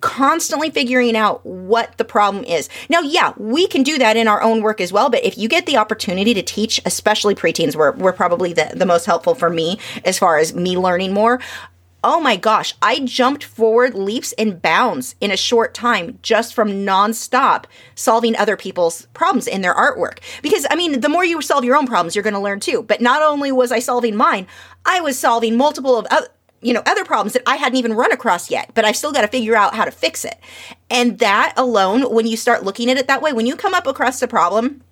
Constantly 0.00 0.70
figuring 0.70 1.16
out 1.16 1.44
what 1.44 1.96
the 1.98 2.04
problem 2.04 2.44
is. 2.44 2.68
Now, 2.88 3.00
yeah, 3.00 3.32
we 3.36 3.66
can 3.66 3.82
do 3.82 3.98
that 3.98 4.16
in 4.16 4.28
our 4.28 4.42
own 4.42 4.62
work 4.62 4.80
as 4.80 4.92
well, 4.92 5.10
but 5.10 5.24
if 5.24 5.36
you 5.36 5.48
get 5.48 5.66
the 5.66 5.76
opportunity 5.76 6.34
to 6.34 6.42
teach, 6.42 6.80
especially 6.84 7.34
preteens, 7.34 7.74
were, 7.74 7.92
were 7.92 8.12
probably 8.12 8.52
the, 8.52 8.72
the 8.74 8.86
most 8.86 9.06
helpful 9.06 9.34
for 9.34 9.50
me 9.50 9.78
as 10.04 10.18
far 10.18 10.38
as 10.38 10.54
me 10.54 10.76
learning 10.76 11.12
more. 11.12 11.40
Oh 12.04 12.20
my 12.20 12.36
gosh, 12.36 12.74
I 12.80 13.00
jumped 13.00 13.42
forward 13.42 13.94
leaps 13.94 14.32
and 14.38 14.62
bounds 14.62 15.16
in 15.20 15.32
a 15.32 15.36
short 15.36 15.74
time 15.74 16.20
just 16.22 16.54
from 16.54 16.86
nonstop 16.86 17.64
solving 17.96 18.36
other 18.36 18.56
people's 18.56 19.06
problems 19.14 19.48
in 19.48 19.62
their 19.62 19.74
artwork. 19.74 20.20
Because, 20.40 20.64
I 20.70 20.76
mean, 20.76 21.00
the 21.00 21.08
more 21.08 21.24
you 21.24 21.42
solve 21.42 21.64
your 21.64 21.76
own 21.76 21.88
problems, 21.88 22.14
you're 22.14 22.22
going 22.22 22.34
to 22.34 22.40
learn 22.40 22.60
too. 22.60 22.82
But 22.82 23.00
not 23.00 23.22
only 23.22 23.50
was 23.50 23.72
I 23.72 23.80
solving 23.80 24.14
mine, 24.14 24.46
I 24.86 25.00
was 25.00 25.18
solving 25.18 25.56
multiple 25.56 25.96
of 25.96 26.06
other 26.10 26.28
you 26.60 26.72
know 26.72 26.82
other 26.86 27.04
problems 27.04 27.34
that 27.34 27.42
I 27.46 27.56
hadn't 27.56 27.78
even 27.78 27.92
run 27.92 28.12
across 28.12 28.50
yet, 28.50 28.70
but 28.74 28.84
I've 28.84 28.96
still 28.96 29.12
got 29.12 29.20
to 29.22 29.28
figure 29.28 29.54
out 29.54 29.74
how 29.74 29.84
to 29.84 29.90
fix 29.90 30.24
it. 30.24 30.38
And 30.90 31.18
that 31.18 31.54
alone, 31.56 32.12
when 32.12 32.26
you 32.26 32.36
start 32.36 32.64
looking 32.64 32.90
at 32.90 32.96
it 32.96 33.06
that 33.06 33.22
way, 33.22 33.32
when 33.32 33.46
you 33.46 33.56
come 33.56 33.74
up 33.74 33.86
across 33.86 34.20
a 34.22 34.28
problem, 34.28 34.82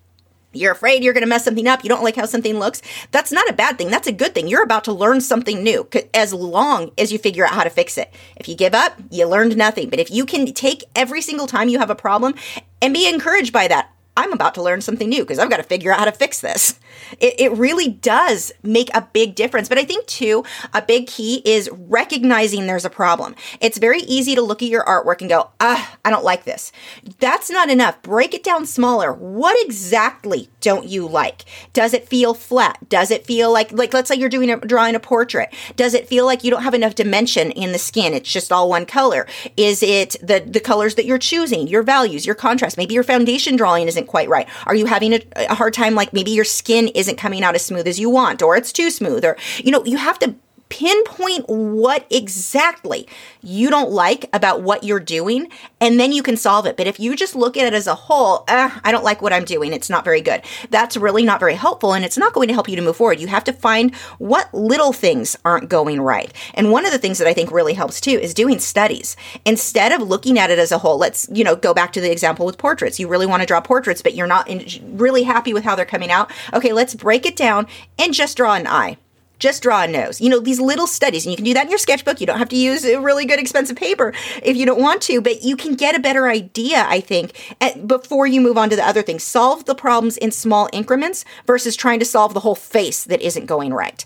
you're 0.56 0.72
afraid 0.72 1.02
you're 1.02 1.12
going 1.12 1.22
to 1.22 1.28
mess 1.28 1.44
something 1.44 1.66
up. 1.68 1.84
You 1.84 1.88
don't 1.88 2.02
like 2.02 2.16
how 2.16 2.26
something 2.26 2.58
looks. 2.58 2.82
That's 3.10 3.32
not 3.32 3.48
a 3.48 3.52
bad 3.52 3.78
thing. 3.78 3.90
That's 3.90 4.08
a 4.08 4.12
good 4.12 4.34
thing. 4.34 4.48
You're 4.48 4.62
about 4.62 4.84
to 4.84 4.92
learn 4.92 5.20
something 5.20 5.62
new 5.62 5.88
as 6.14 6.32
long 6.32 6.92
as 6.98 7.12
you 7.12 7.18
figure 7.18 7.44
out 7.44 7.54
how 7.54 7.64
to 7.64 7.70
fix 7.70 7.98
it. 7.98 8.12
If 8.36 8.48
you 8.48 8.54
give 8.54 8.74
up, 8.74 8.94
you 9.10 9.26
learned 9.26 9.56
nothing. 9.56 9.90
But 9.90 10.00
if 10.00 10.10
you 10.10 10.26
can 10.26 10.52
take 10.52 10.84
every 10.94 11.22
single 11.22 11.46
time 11.46 11.68
you 11.68 11.78
have 11.78 11.90
a 11.90 11.94
problem 11.94 12.34
and 12.82 12.92
be 12.92 13.08
encouraged 13.08 13.52
by 13.52 13.68
that, 13.68 13.90
I'm 14.16 14.32
about 14.32 14.54
to 14.54 14.62
learn 14.62 14.80
something 14.80 15.08
new 15.08 15.22
because 15.22 15.38
I've 15.38 15.50
got 15.50 15.58
to 15.58 15.62
figure 15.62 15.92
out 15.92 15.98
how 15.98 16.04
to 16.06 16.12
fix 16.12 16.40
this. 16.40 16.78
It, 17.20 17.34
it 17.38 17.52
really 17.52 17.88
does 17.88 18.52
make 18.62 18.88
a 18.94 19.08
big 19.12 19.34
difference. 19.34 19.68
But 19.68 19.78
I 19.78 19.84
think, 19.84 20.06
too, 20.06 20.44
a 20.72 20.80
big 20.80 21.06
key 21.06 21.42
is 21.44 21.68
recognizing 21.72 22.66
there's 22.66 22.84
a 22.84 22.90
problem. 22.90 23.34
It's 23.60 23.78
very 23.78 24.00
easy 24.00 24.34
to 24.34 24.42
look 24.42 24.62
at 24.62 24.68
your 24.68 24.84
artwork 24.84 25.20
and 25.20 25.28
go, 25.28 25.50
ah, 25.60 25.96
I 26.04 26.10
don't 26.10 26.24
like 26.24 26.44
this. 26.44 26.72
That's 27.18 27.50
not 27.50 27.68
enough. 27.68 28.00
Break 28.02 28.34
it 28.34 28.42
down 28.42 28.66
smaller. 28.66 29.12
What 29.12 29.56
exactly 29.64 30.48
don't 30.60 30.88
you 30.88 31.06
like? 31.06 31.44
Does 31.72 31.92
it 31.92 32.08
feel 32.08 32.34
flat? 32.34 32.88
Does 32.88 33.10
it 33.10 33.26
feel 33.26 33.52
like, 33.52 33.70
like, 33.72 33.92
let's 33.92 34.08
say 34.08 34.16
you're 34.16 34.28
doing 34.28 34.50
a, 34.50 34.56
drawing 34.56 34.94
a 34.94 35.00
portrait. 35.00 35.52
Does 35.76 35.94
it 35.94 36.08
feel 36.08 36.24
like 36.24 36.42
you 36.42 36.50
don't 36.50 36.62
have 36.62 36.74
enough 36.74 36.94
dimension 36.94 37.50
in 37.50 37.72
the 37.72 37.78
skin? 37.78 38.14
It's 38.14 38.32
just 38.32 38.50
all 38.50 38.68
one 38.68 38.86
color. 38.86 39.26
Is 39.56 39.82
it 39.82 40.16
the, 40.22 40.42
the 40.44 40.60
colors 40.60 40.94
that 40.94 41.04
you're 41.04 41.18
choosing, 41.18 41.68
your 41.68 41.82
values, 41.82 42.24
your 42.24 42.34
contrast? 42.34 42.76
Maybe 42.76 42.94
your 42.94 43.04
foundation 43.04 43.56
drawing 43.56 43.86
isn't 43.86 44.05
quite 44.06 44.28
right. 44.28 44.48
Are 44.66 44.74
you 44.74 44.86
having 44.86 45.12
a, 45.12 45.20
a 45.36 45.54
hard 45.54 45.74
time, 45.74 45.94
like 45.94 46.12
maybe 46.12 46.30
your 46.30 46.44
skin 46.44 46.88
isn't 46.88 47.16
coming 47.16 47.42
out 47.42 47.54
as 47.54 47.64
smooth 47.64 47.86
as 47.86 47.98
you 48.00 48.10
want, 48.10 48.42
or 48.42 48.56
it's 48.56 48.72
too 48.72 48.90
smooth, 48.90 49.24
or, 49.24 49.36
you 49.58 49.70
know, 49.70 49.84
you 49.84 49.96
have 49.96 50.18
to 50.20 50.34
pinpoint 50.68 51.44
what 51.48 52.06
exactly 52.10 53.08
you 53.42 53.70
don't 53.70 53.90
like 53.90 54.28
about 54.32 54.62
what 54.62 54.84
you're 54.84 55.00
doing, 55.00 55.48
and 55.80 56.00
then 56.00 56.12
you 56.12 56.22
can 56.22 56.36
solve 56.36 56.66
it. 56.66 56.76
But 56.76 56.86
if 56.86 56.98
you 56.98 57.14
just 57.14 57.36
look 57.36 57.56
at 57.56 57.66
it 57.66 57.74
as 57.74 57.86
a 57.86 57.94
whole, 57.94 58.44
uh, 58.48 58.70
I 58.82 58.92
don't 58.92 59.04
like 59.04 59.22
what 59.22 59.32
I'm 59.32 59.44
doing, 59.44 59.72
it's 59.72 59.90
not 59.90 60.04
very 60.04 60.20
good. 60.20 60.42
That's 60.70 60.96
really 60.96 61.24
not 61.24 61.40
very 61.40 61.54
helpful, 61.54 61.94
and 61.94 62.04
it's 62.04 62.18
not 62.18 62.32
going 62.32 62.48
to 62.48 62.54
help 62.54 62.68
you 62.68 62.76
to 62.76 62.82
move 62.82 62.96
forward. 62.96 63.20
You 63.20 63.28
have 63.28 63.44
to 63.44 63.52
find 63.52 63.94
what 64.18 64.52
little 64.52 64.92
things 64.92 65.36
aren't 65.44 65.68
going 65.68 66.00
right. 66.00 66.32
And 66.54 66.72
one 66.72 66.84
of 66.84 66.92
the 66.92 66.98
things 66.98 67.18
that 67.18 67.28
I 67.28 67.34
think 67.34 67.52
really 67.52 67.74
helps 67.74 68.00
too 68.00 68.10
is 68.10 68.34
doing 68.34 68.58
studies. 68.58 69.16
Instead 69.44 69.92
of 69.92 70.06
looking 70.06 70.38
at 70.38 70.50
it 70.50 70.58
as 70.58 70.72
a 70.72 70.78
whole, 70.78 70.98
let's, 70.98 71.28
you 71.32 71.44
know, 71.44 71.56
go 71.56 71.72
back 71.72 71.92
to 71.92 72.00
the 72.00 72.10
example 72.10 72.46
with 72.46 72.58
portraits. 72.58 72.98
You 72.98 73.08
really 73.08 73.26
want 73.26 73.42
to 73.42 73.46
draw 73.46 73.60
portraits, 73.60 74.02
but 74.02 74.14
you're 74.14 74.26
not 74.26 74.48
in, 74.48 74.66
really 74.96 75.22
happy 75.22 75.54
with 75.54 75.64
how 75.64 75.74
they're 75.74 75.84
coming 75.84 76.10
out. 76.10 76.30
Okay, 76.52 76.72
let's 76.72 76.94
break 76.94 77.26
it 77.26 77.36
down 77.36 77.66
and 77.98 78.12
just 78.12 78.36
draw 78.36 78.54
an 78.54 78.66
eye 78.66 78.96
just 79.38 79.62
draw 79.62 79.82
a 79.82 79.88
nose. 79.88 80.20
You 80.20 80.30
know, 80.30 80.40
these 80.40 80.60
little 80.60 80.86
studies, 80.86 81.26
and 81.26 81.32
you 81.32 81.36
can 81.36 81.44
do 81.44 81.54
that 81.54 81.64
in 81.64 81.70
your 81.70 81.78
sketchbook. 81.78 82.20
You 82.20 82.26
don't 82.26 82.38
have 82.38 82.48
to 82.50 82.56
use 82.56 82.84
a 82.84 83.00
really 83.00 83.24
good 83.24 83.38
expensive 83.38 83.76
paper 83.76 84.12
if 84.42 84.56
you 84.56 84.66
don't 84.66 84.80
want 84.80 85.02
to, 85.02 85.20
but 85.20 85.42
you 85.42 85.56
can 85.56 85.74
get 85.74 85.94
a 85.94 86.00
better 86.00 86.28
idea, 86.28 86.84
I 86.88 87.00
think, 87.00 87.56
at, 87.60 87.86
before 87.86 88.26
you 88.26 88.40
move 88.40 88.56
on 88.56 88.70
to 88.70 88.76
the 88.76 88.86
other 88.86 89.02
things. 89.02 89.22
Solve 89.22 89.64
the 89.64 89.74
problems 89.74 90.16
in 90.16 90.30
small 90.30 90.68
increments 90.72 91.24
versus 91.46 91.76
trying 91.76 91.98
to 91.98 92.04
solve 92.04 92.34
the 92.34 92.40
whole 92.40 92.54
face 92.54 93.04
that 93.04 93.20
isn't 93.20 93.46
going 93.46 93.72
right. 93.72 94.04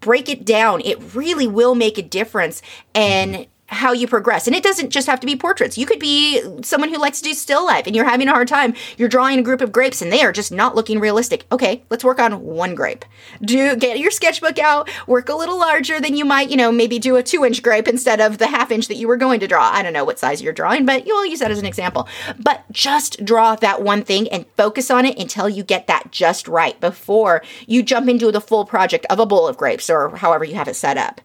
Break 0.00 0.28
it 0.28 0.44
down. 0.44 0.80
It 0.82 1.14
really 1.14 1.46
will 1.46 1.74
make 1.74 1.98
a 1.98 2.02
difference. 2.02 2.60
And 2.94 3.46
how 3.74 3.92
you 3.92 4.06
progress. 4.06 4.46
And 4.46 4.56
it 4.56 4.62
doesn't 4.62 4.90
just 4.90 5.06
have 5.06 5.20
to 5.20 5.26
be 5.26 5.36
portraits. 5.36 5.76
You 5.76 5.86
could 5.86 5.98
be 5.98 6.42
someone 6.62 6.88
who 6.88 6.98
likes 6.98 7.18
to 7.18 7.24
do 7.24 7.34
still 7.34 7.64
life 7.64 7.86
and 7.86 7.94
you're 7.94 8.04
having 8.04 8.28
a 8.28 8.32
hard 8.32 8.48
time. 8.48 8.74
You're 8.96 9.08
drawing 9.08 9.38
a 9.38 9.42
group 9.42 9.60
of 9.60 9.72
grapes 9.72 10.00
and 10.00 10.12
they 10.12 10.22
are 10.22 10.32
just 10.32 10.52
not 10.52 10.74
looking 10.74 11.00
realistic. 11.00 11.44
Okay, 11.52 11.82
let's 11.90 12.04
work 12.04 12.18
on 12.18 12.42
one 12.42 12.74
grape. 12.74 13.04
Do 13.42 13.76
get 13.76 13.98
your 13.98 14.10
sketchbook 14.10 14.58
out, 14.58 14.88
work 15.06 15.28
a 15.28 15.34
little 15.34 15.58
larger 15.58 16.00
than 16.00 16.16
you 16.16 16.24
might, 16.24 16.50
you 16.50 16.56
know, 16.56 16.72
maybe 16.72 16.98
do 16.98 17.16
a 17.16 17.22
two 17.22 17.44
inch 17.44 17.62
grape 17.62 17.88
instead 17.88 18.20
of 18.20 18.38
the 18.38 18.46
half 18.46 18.70
inch 18.70 18.88
that 18.88 18.96
you 18.96 19.08
were 19.08 19.16
going 19.16 19.40
to 19.40 19.46
draw. 19.46 19.70
I 19.70 19.82
don't 19.82 19.92
know 19.92 20.04
what 20.04 20.18
size 20.18 20.40
you're 20.40 20.52
drawing, 20.52 20.86
but 20.86 21.06
you'll 21.06 21.26
use 21.26 21.40
that 21.40 21.50
as 21.50 21.58
an 21.58 21.66
example. 21.66 22.08
But 22.38 22.64
just 22.70 23.24
draw 23.24 23.56
that 23.56 23.82
one 23.82 24.04
thing 24.04 24.28
and 24.28 24.46
focus 24.56 24.90
on 24.90 25.04
it 25.04 25.18
until 25.18 25.48
you 25.48 25.62
get 25.62 25.86
that 25.86 26.10
just 26.10 26.48
right 26.48 26.80
before 26.80 27.42
you 27.66 27.82
jump 27.82 28.08
into 28.08 28.30
the 28.30 28.40
full 28.40 28.64
project 28.64 29.06
of 29.10 29.18
a 29.18 29.26
bowl 29.26 29.48
of 29.48 29.56
grapes 29.56 29.90
or 29.90 30.16
however 30.16 30.44
you 30.44 30.54
have 30.54 30.68
it 30.68 30.76
set 30.76 30.96
up. 30.96 31.20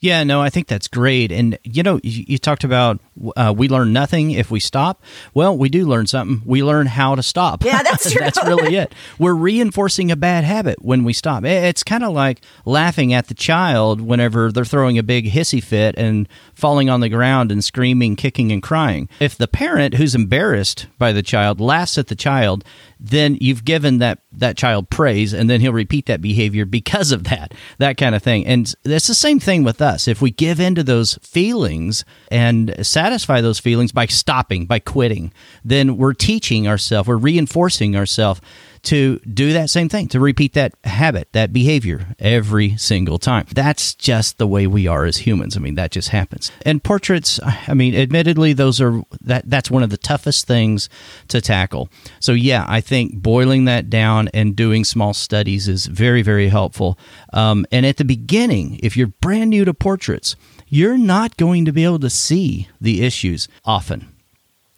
Yeah, 0.00 0.24
no, 0.24 0.42
I 0.42 0.50
think 0.50 0.66
that's 0.66 0.88
great. 0.88 1.32
And 1.32 1.58
you 1.64 1.82
know, 1.82 1.98
you, 2.02 2.24
you 2.28 2.38
talked 2.38 2.64
about 2.64 3.00
uh, 3.34 3.54
we 3.56 3.68
learn 3.68 3.92
nothing 3.92 4.30
if 4.30 4.50
we 4.50 4.60
stop. 4.60 5.02
Well, 5.32 5.56
we 5.56 5.68
do 5.68 5.86
learn 5.86 6.06
something. 6.06 6.42
We 6.44 6.62
learn 6.62 6.86
how 6.86 7.14
to 7.14 7.22
stop. 7.22 7.64
Yeah, 7.64 7.82
that's 7.82 8.10
true. 8.12 8.20
that's 8.20 8.42
really 8.44 8.76
it. 8.76 8.94
We're 9.18 9.34
reinforcing 9.34 10.10
a 10.10 10.16
bad 10.16 10.44
habit 10.44 10.84
when 10.84 11.04
we 11.04 11.12
stop. 11.12 11.44
It's 11.44 11.82
kind 11.82 12.04
of 12.04 12.12
like 12.12 12.42
laughing 12.66 13.14
at 13.14 13.28
the 13.28 13.34
child 13.34 14.00
whenever 14.00 14.52
they're 14.52 14.64
throwing 14.64 14.98
a 14.98 15.02
big 15.02 15.30
hissy 15.30 15.62
fit 15.62 15.94
and 15.96 16.28
falling 16.54 16.90
on 16.90 17.00
the 17.00 17.08
ground 17.08 17.50
and 17.50 17.64
screaming, 17.64 18.16
kicking, 18.16 18.52
and 18.52 18.62
crying. 18.62 19.08
If 19.18 19.36
the 19.36 19.48
parent 19.48 19.94
who's 19.94 20.14
embarrassed 20.14 20.86
by 20.98 21.12
the 21.12 21.22
child 21.22 21.60
laughs 21.60 21.96
at 21.96 22.08
the 22.08 22.14
child, 22.14 22.64
then 23.00 23.36
you've 23.40 23.64
given 23.64 23.98
that 23.98 24.20
that 24.32 24.56
child 24.56 24.90
praise 24.90 25.32
and 25.32 25.48
then 25.48 25.60
he'll 25.60 25.72
repeat 25.72 26.06
that 26.06 26.20
behavior 26.20 26.64
because 26.64 27.12
of 27.12 27.24
that 27.24 27.52
that 27.78 27.96
kind 27.96 28.14
of 28.14 28.22
thing 28.22 28.46
and 28.46 28.74
it's 28.84 29.06
the 29.06 29.14
same 29.14 29.38
thing 29.38 29.64
with 29.64 29.78
us. 29.86 30.06
If 30.08 30.20
we 30.20 30.30
give 30.30 30.60
in 30.60 30.74
to 30.74 30.82
those 30.82 31.14
feelings 31.22 32.04
and 32.30 32.74
satisfy 32.86 33.40
those 33.40 33.58
feelings 33.58 33.92
by 33.92 34.06
stopping 34.06 34.66
by 34.66 34.78
quitting 34.78 35.32
then 35.64 35.96
we're 35.96 36.12
teaching 36.12 36.66
ourselves 36.66 37.08
we're 37.08 37.16
reinforcing 37.16 37.96
ourselves 37.96 38.40
to 38.86 39.18
do 39.18 39.52
that 39.52 39.68
same 39.68 39.88
thing, 39.88 40.06
to 40.08 40.20
repeat 40.20 40.54
that 40.54 40.72
habit, 40.84 41.28
that 41.32 41.52
behavior 41.52 42.14
every 42.20 42.76
single 42.76 43.18
time. 43.18 43.46
That's 43.52 43.94
just 43.94 44.38
the 44.38 44.46
way 44.46 44.66
we 44.66 44.86
are 44.86 45.04
as 45.04 45.18
humans. 45.18 45.56
I 45.56 45.60
mean, 45.60 45.74
that 45.74 45.90
just 45.90 46.10
happens. 46.10 46.52
And 46.62 46.82
portraits, 46.82 47.40
I 47.42 47.74
mean, 47.74 47.94
admittedly, 47.96 48.52
those 48.52 48.80
are 48.80 49.02
that 49.20 49.50
that's 49.50 49.70
one 49.70 49.82
of 49.82 49.90
the 49.90 49.96
toughest 49.96 50.46
things 50.46 50.88
to 51.28 51.40
tackle. 51.40 51.88
So 52.20 52.32
yeah, 52.32 52.64
I 52.68 52.80
think 52.80 53.14
boiling 53.22 53.64
that 53.64 53.90
down 53.90 54.28
and 54.32 54.54
doing 54.54 54.84
small 54.84 55.14
studies 55.14 55.66
is 55.66 55.86
very, 55.86 56.22
very 56.22 56.48
helpful. 56.48 56.98
Um, 57.32 57.66
and 57.72 57.84
at 57.84 57.96
the 57.96 58.04
beginning, 58.04 58.78
if 58.82 58.96
you're 58.96 59.08
brand 59.08 59.50
new 59.50 59.64
to 59.64 59.74
portraits, 59.74 60.36
you're 60.68 60.98
not 60.98 61.36
going 61.36 61.64
to 61.64 61.72
be 61.72 61.84
able 61.84 62.00
to 62.00 62.10
see 62.10 62.68
the 62.80 63.04
issues 63.04 63.48
often 63.64 64.15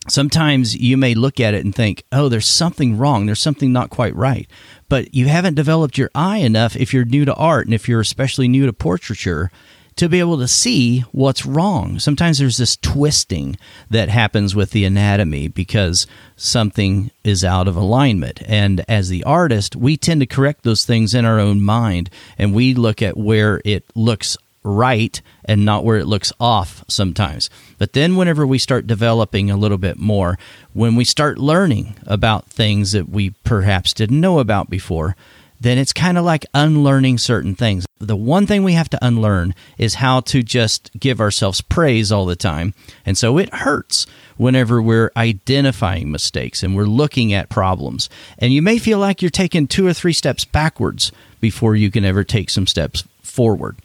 sometimes 0.07 0.75
you 0.75 0.97
may 0.97 1.13
look 1.13 1.39
at 1.39 1.53
it 1.53 1.65
and 1.65 1.75
think, 1.75 2.03
oh, 2.11 2.29
there's 2.29 2.47
something 2.47 2.97
wrong. 2.97 3.25
There's 3.25 3.41
something 3.41 3.71
not 3.71 3.89
quite 3.89 4.15
right. 4.15 4.47
But 4.87 5.13
you 5.13 5.27
haven't 5.27 5.55
developed 5.55 5.97
your 5.97 6.09
eye 6.15 6.37
enough 6.37 6.75
if 6.75 6.93
you're 6.93 7.05
new 7.05 7.25
to 7.25 7.35
art 7.35 7.65
and 7.65 7.73
if 7.73 7.87
you're 7.87 7.99
especially 7.99 8.47
new 8.47 8.65
to 8.65 8.73
portraiture 8.73 9.51
to 9.99 10.07
be 10.07 10.21
able 10.21 10.37
to 10.37 10.47
see 10.47 11.01
what's 11.11 11.45
wrong. 11.45 11.99
Sometimes 11.99 12.37
there's 12.37 12.55
this 12.55 12.77
twisting 12.77 13.57
that 13.89 14.07
happens 14.07 14.55
with 14.55 14.71
the 14.71 14.85
anatomy 14.85 15.49
because 15.49 16.07
something 16.37 17.11
is 17.25 17.43
out 17.43 17.67
of 17.67 17.75
alignment. 17.75 18.41
And 18.45 18.85
as 18.87 19.09
the 19.09 19.25
artist, 19.25 19.75
we 19.75 19.97
tend 19.97 20.21
to 20.21 20.25
correct 20.25 20.63
those 20.63 20.85
things 20.85 21.13
in 21.13 21.25
our 21.25 21.37
own 21.37 21.61
mind 21.61 22.09
and 22.37 22.53
we 22.53 22.73
look 22.73 23.01
at 23.01 23.17
where 23.17 23.61
it 23.65 23.83
looks 23.93 24.37
right 24.75 25.21
and 25.45 25.65
not 25.65 25.83
where 25.83 25.97
it 25.97 26.05
looks 26.05 26.31
off 26.39 26.83
sometimes. 26.87 27.49
But 27.77 27.93
then, 27.93 28.15
whenever 28.15 28.45
we 28.45 28.57
start 28.57 28.87
developing 28.87 29.49
a 29.49 29.57
little 29.57 29.77
bit 29.77 29.97
more, 29.97 30.37
when 30.73 30.95
we 30.95 31.03
start 31.03 31.37
learning 31.37 31.95
about 32.05 32.47
things 32.47 32.91
that 32.91 33.09
we 33.09 33.31
perhaps 33.43 33.93
didn't 33.93 34.21
know 34.21 34.39
about 34.39 34.69
before, 34.69 35.15
then 35.59 35.77
it's 35.77 35.93
kind 35.93 36.17
of 36.17 36.23
like 36.23 36.45
unlearning 36.53 37.17
certain 37.17 37.53
things. 37.53 37.85
The 37.99 38.15
one 38.15 38.47
thing 38.47 38.63
we 38.63 38.73
have 38.73 38.89
to 38.91 39.05
unlearn 39.05 39.53
is 39.77 39.95
how 39.95 40.21
to 40.21 40.41
just 40.41 40.89
give 40.97 41.19
ourselves 41.19 41.59
praise 41.59 42.11
all 42.11 42.25
the 42.25 42.35
time. 42.35 42.73
And 43.05 43.17
so 43.17 43.37
it 43.37 43.53
hurts 43.53 44.05
whenever 44.37 44.81
we're 44.81 45.11
identifying 45.17 46.11
mistakes 46.11 46.63
and 46.63 46.75
we're 46.75 46.85
looking 46.85 47.33
at 47.33 47.49
problems. 47.49 48.09
And 48.37 48.53
you 48.53 48.61
may 48.61 48.77
feel 48.77 48.99
like 48.99 49.21
you're 49.21 49.29
taking 49.29 49.67
two 49.67 49.85
or 49.85 49.93
three 49.93 50.13
steps 50.13 50.45
backwards 50.45 51.11
before 51.41 51.75
you 51.75 51.91
can 51.91 52.05
ever 52.05 52.23
take 52.23 52.49
some 52.49 52.67
steps 52.67 53.03
forward. 53.21 53.75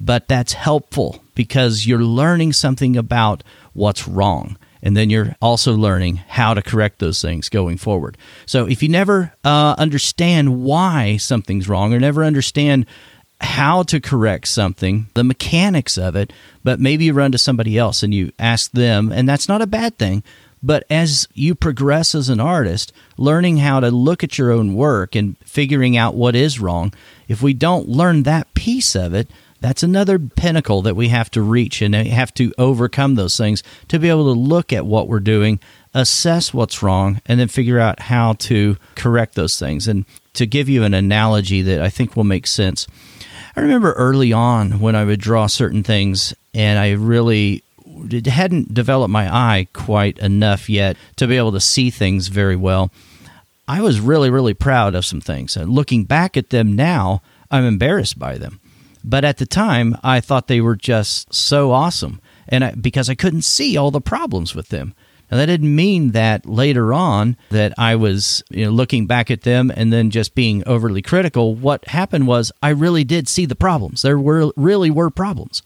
But 0.00 0.28
that's 0.28 0.52
helpful 0.52 1.22
because 1.34 1.86
you're 1.86 2.04
learning 2.04 2.52
something 2.52 2.96
about 2.96 3.42
what's 3.72 4.06
wrong 4.06 4.56
and 4.82 4.96
then 4.96 5.10
you're 5.10 5.34
also 5.42 5.74
learning 5.74 6.16
how 6.16 6.54
to 6.54 6.62
correct 6.62 6.98
those 6.98 7.20
things 7.20 7.48
going 7.48 7.76
forward. 7.76 8.16
So 8.46 8.66
if 8.66 8.82
you 8.82 8.88
never 8.88 9.32
uh, 9.44 9.74
understand 9.78 10.62
why 10.62 11.16
something's 11.16 11.68
wrong 11.68 11.92
or 11.92 12.00
never 12.00 12.24
understand 12.24 12.86
how 13.40 13.82
to 13.84 14.00
correct 14.00 14.48
something, 14.48 15.08
the 15.14 15.24
mechanics 15.24 15.96
of 15.96 16.16
it, 16.16 16.32
but 16.64 16.80
maybe 16.80 17.04
you 17.04 17.12
run 17.12 17.32
to 17.32 17.38
somebody 17.38 17.78
else 17.78 18.02
and 18.02 18.12
you 18.12 18.32
ask 18.38 18.70
them, 18.72 19.12
and 19.12 19.28
that's 19.28 19.48
not 19.48 19.62
a 19.62 19.66
bad 19.66 19.96
thing. 19.98 20.22
But 20.60 20.84
as 20.90 21.28
you 21.34 21.54
progress 21.54 22.16
as 22.16 22.28
an 22.28 22.40
artist, 22.40 22.92
learning 23.16 23.58
how 23.58 23.78
to 23.78 23.92
look 23.92 24.24
at 24.24 24.38
your 24.38 24.50
own 24.50 24.74
work 24.74 25.14
and 25.14 25.36
figuring 25.44 25.96
out 25.96 26.16
what 26.16 26.34
is 26.34 26.58
wrong, 26.58 26.92
if 27.28 27.40
we 27.40 27.54
don't 27.54 27.88
learn 27.88 28.24
that 28.24 28.52
piece 28.54 28.96
of 28.96 29.14
it, 29.14 29.30
that's 29.60 29.82
another 29.82 30.18
pinnacle 30.18 30.82
that 30.82 30.96
we 30.96 31.08
have 31.08 31.30
to 31.32 31.42
reach 31.42 31.82
and 31.82 31.94
have 31.94 32.32
to 32.34 32.52
overcome 32.58 33.14
those 33.14 33.36
things 33.36 33.62
to 33.88 33.98
be 33.98 34.08
able 34.08 34.32
to 34.32 34.38
look 34.38 34.72
at 34.72 34.86
what 34.86 35.08
we're 35.08 35.20
doing, 35.20 35.58
assess 35.94 36.54
what's 36.54 36.82
wrong, 36.82 37.20
and 37.26 37.40
then 37.40 37.48
figure 37.48 37.78
out 37.78 38.00
how 38.00 38.34
to 38.34 38.76
correct 38.94 39.34
those 39.34 39.58
things. 39.58 39.88
And 39.88 40.04
to 40.34 40.46
give 40.46 40.68
you 40.68 40.84
an 40.84 40.94
analogy 40.94 41.62
that 41.62 41.82
I 41.82 41.88
think 41.88 42.16
will 42.16 42.24
make 42.24 42.46
sense, 42.46 42.86
I 43.56 43.60
remember 43.60 43.92
early 43.94 44.32
on 44.32 44.78
when 44.78 44.94
I 44.94 45.04
would 45.04 45.20
draw 45.20 45.48
certain 45.48 45.82
things 45.82 46.34
and 46.54 46.78
I 46.78 46.92
really 46.92 47.64
hadn't 48.26 48.72
developed 48.74 49.10
my 49.10 49.34
eye 49.34 49.66
quite 49.72 50.18
enough 50.18 50.68
yet 50.68 50.96
to 51.16 51.26
be 51.26 51.36
able 51.36 51.52
to 51.52 51.60
see 51.60 51.90
things 51.90 52.28
very 52.28 52.54
well. 52.54 52.92
I 53.66 53.80
was 53.80 54.00
really, 54.00 54.30
really 54.30 54.54
proud 54.54 54.94
of 54.94 55.04
some 55.04 55.20
things. 55.20 55.56
And 55.56 55.70
looking 55.70 56.04
back 56.04 56.36
at 56.36 56.50
them 56.50 56.76
now, 56.76 57.22
I'm 57.50 57.64
embarrassed 57.64 58.18
by 58.18 58.38
them 58.38 58.60
but 59.08 59.24
at 59.24 59.38
the 59.38 59.46
time, 59.46 59.96
I 60.04 60.20
thought 60.20 60.48
they 60.48 60.60
were 60.60 60.76
just 60.76 61.32
so 61.32 61.72
awesome, 61.72 62.20
and 62.46 62.62
I, 62.62 62.72
because 62.72 63.08
I 63.08 63.14
couldn't 63.14 63.42
see 63.42 63.74
all 63.74 63.90
the 63.90 64.02
problems 64.02 64.54
with 64.54 64.68
them. 64.68 64.94
Now 65.30 65.38
that 65.38 65.46
didn't 65.46 65.74
mean 65.74 66.10
that 66.10 66.44
later 66.44 66.92
on 66.92 67.36
that 67.50 67.72
I 67.78 67.96
was 67.96 68.42
you 68.50 68.66
know, 68.66 68.70
looking 68.70 69.06
back 69.06 69.30
at 69.30 69.42
them 69.42 69.72
and 69.74 69.90
then 69.90 70.10
just 70.10 70.34
being 70.34 70.62
overly 70.66 71.00
critical. 71.02 71.54
What 71.54 71.88
happened 71.88 72.26
was 72.26 72.52
I 72.62 72.70
really 72.70 73.04
did 73.04 73.28
see 73.28 73.46
the 73.46 73.54
problems. 73.54 74.02
There 74.02 74.18
were 74.18 74.52
really 74.56 74.90
were 74.90 75.10
problems, 75.10 75.62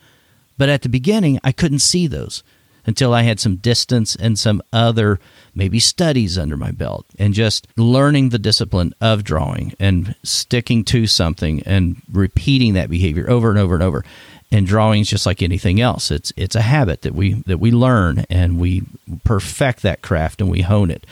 but 0.56 0.68
at 0.68 0.82
the 0.82 0.88
beginning 0.88 1.40
I 1.42 1.50
couldn't 1.52 1.80
see 1.80 2.06
those 2.06 2.42
until 2.86 3.14
I 3.14 3.22
had 3.22 3.40
some 3.40 3.56
distance 3.56 4.16
and 4.16 4.38
some 4.38 4.62
other 4.72 5.20
maybe 5.54 5.78
studies 5.78 6.38
under 6.38 6.56
my 6.56 6.70
belt 6.70 7.06
and 7.18 7.34
just 7.34 7.66
learning 7.76 8.30
the 8.30 8.38
discipline 8.38 8.94
of 9.00 9.24
drawing 9.24 9.74
and 9.78 10.14
sticking 10.22 10.84
to 10.84 11.06
something 11.06 11.62
and 11.64 12.00
repeating 12.10 12.74
that 12.74 12.90
behavior 12.90 13.28
over 13.30 13.50
and 13.50 13.58
over 13.58 13.74
and 13.74 13.82
over. 13.82 14.04
And 14.50 14.66
drawing 14.66 15.00
is 15.00 15.08
just 15.08 15.24
like 15.24 15.42
anything 15.42 15.80
else. 15.80 16.10
It's 16.10 16.30
it's 16.36 16.54
a 16.54 16.60
habit 16.60 17.02
that 17.02 17.14
we 17.14 17.34
that 17.46 17.58
we 17.58 17.70
learn 17.70 18.26
and 18.28 18.58
we 18.58 18.82
perfect 19.24 19.80
that 19.82 20.02
craft 20.02 20.42
and 20.42 20.50
we 20.50 20.60
hone 20.60 20.90
it. 20.90 21.06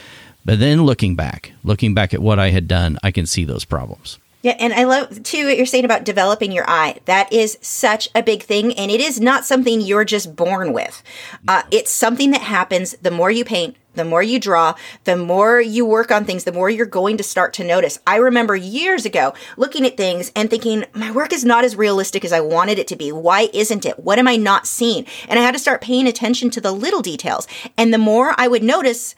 But 0.45 0.59
then 0.59 0.85
looking 0.85 1.17
back, 1.17 1.53
looking 1.65 1.95
back 1.95 2.13
at 2.13 2.21
what 2.21 2.39
I 2.39 2.51
had 2.51 2.69
done, 2.69 2.99
I 3.03 3.11
can 3.11 3.27
see 3.27 3.45
those 3.45 3.65
problems. 3.65 4.19
Yeah, 4.43 4.57
and 4.59 4.73
I 4.73 4.85
love 4.85 5.23
too 5.23 5.47
what 5.47 5.57
you're 5.59 5.67
saying 5.67 5.85
about 5.85 6.05
developing 6.05 6.51
your 6.51 6.69
eye. 6.69 6.99
That 7.05 7.31
is 7.33 7.59
such 7.61 8.09
a 8.15 8.23
big 8.23 8.43
thing, 8.43 8.73
and 8.73 8.91
it 8.91 9.01
is 9.01 9.21
not 9.21 9.45
something 9.45 9.81
you're 9.81 10.05
just 10.05 10.35
born 10.35 10.73
with. 10.73 11.03
Uh, 11.47 11.63
it's 11.71 11.91
something 11.91 12.31
that 12.31 12.41
happens 12.41 12.93
the 13.03 13.11
more 13.11 13.31
you 13.31 13.45
paint, 13.45 13.77
the 13.95 14.05
more 14.05 14.23
you 14.23 14.39
draw, 14.39 14.75
the 15.05 15.17
more 15.17 15.61
you 15.61 15.85
work 15.85 16.11
on 16.11 16.25
things, 16.25 16.45
the 16.45 16.53
more 16.53 16.71
you're 16.71 16.87
going 16.87 17.19
to 17.19 17.23
start 17.23 17.53
to 17.55 17.65
notice. 17.65 17.99
I 18.07 18.17
remember 18.17 18.57
years 18.57 19.05
ago 19.05 19.35
looking 19.59 19.85
at 19.85 19.99
things 19.99 20.33
and 20.35 20.49
thinking, 20.49 20.87
my 20.95 21.11
work 21.11 21.35
is 21.35 21.45
not 21.45 21.65
as 21.65 21.77
realistic 21.77 22.25
as 22.25 22.33
I 22.33 22.41
wanted 22.41 22.79
it 22.79 22.89
to 22.89 22.97
be. 22.97 23.13
Why 23.13 23.51
isn't 23.53 23.85
it? 23.85 23.99
What 23.99 24.19
am 24.19 24.29
I 24.29 24.37
not 24.37 24.67
seeing? 24.67 25.05
And 25.29 25.39
I 25.39 25.43
had 25.43 25.53
to 25.53 25.59
start 25.59 25.83
paying 25.83 26.07
attention 26.07 26.49
to 26.51 26.61
the 26.63 26.73
little 26.73 27.03
details. 27.03 27.47
And 27.77 27.93
the 27.93 27.99
more 27.99 28.35
I 28.39 28.49
would 28.49 28.63
notice, 28.63 29.15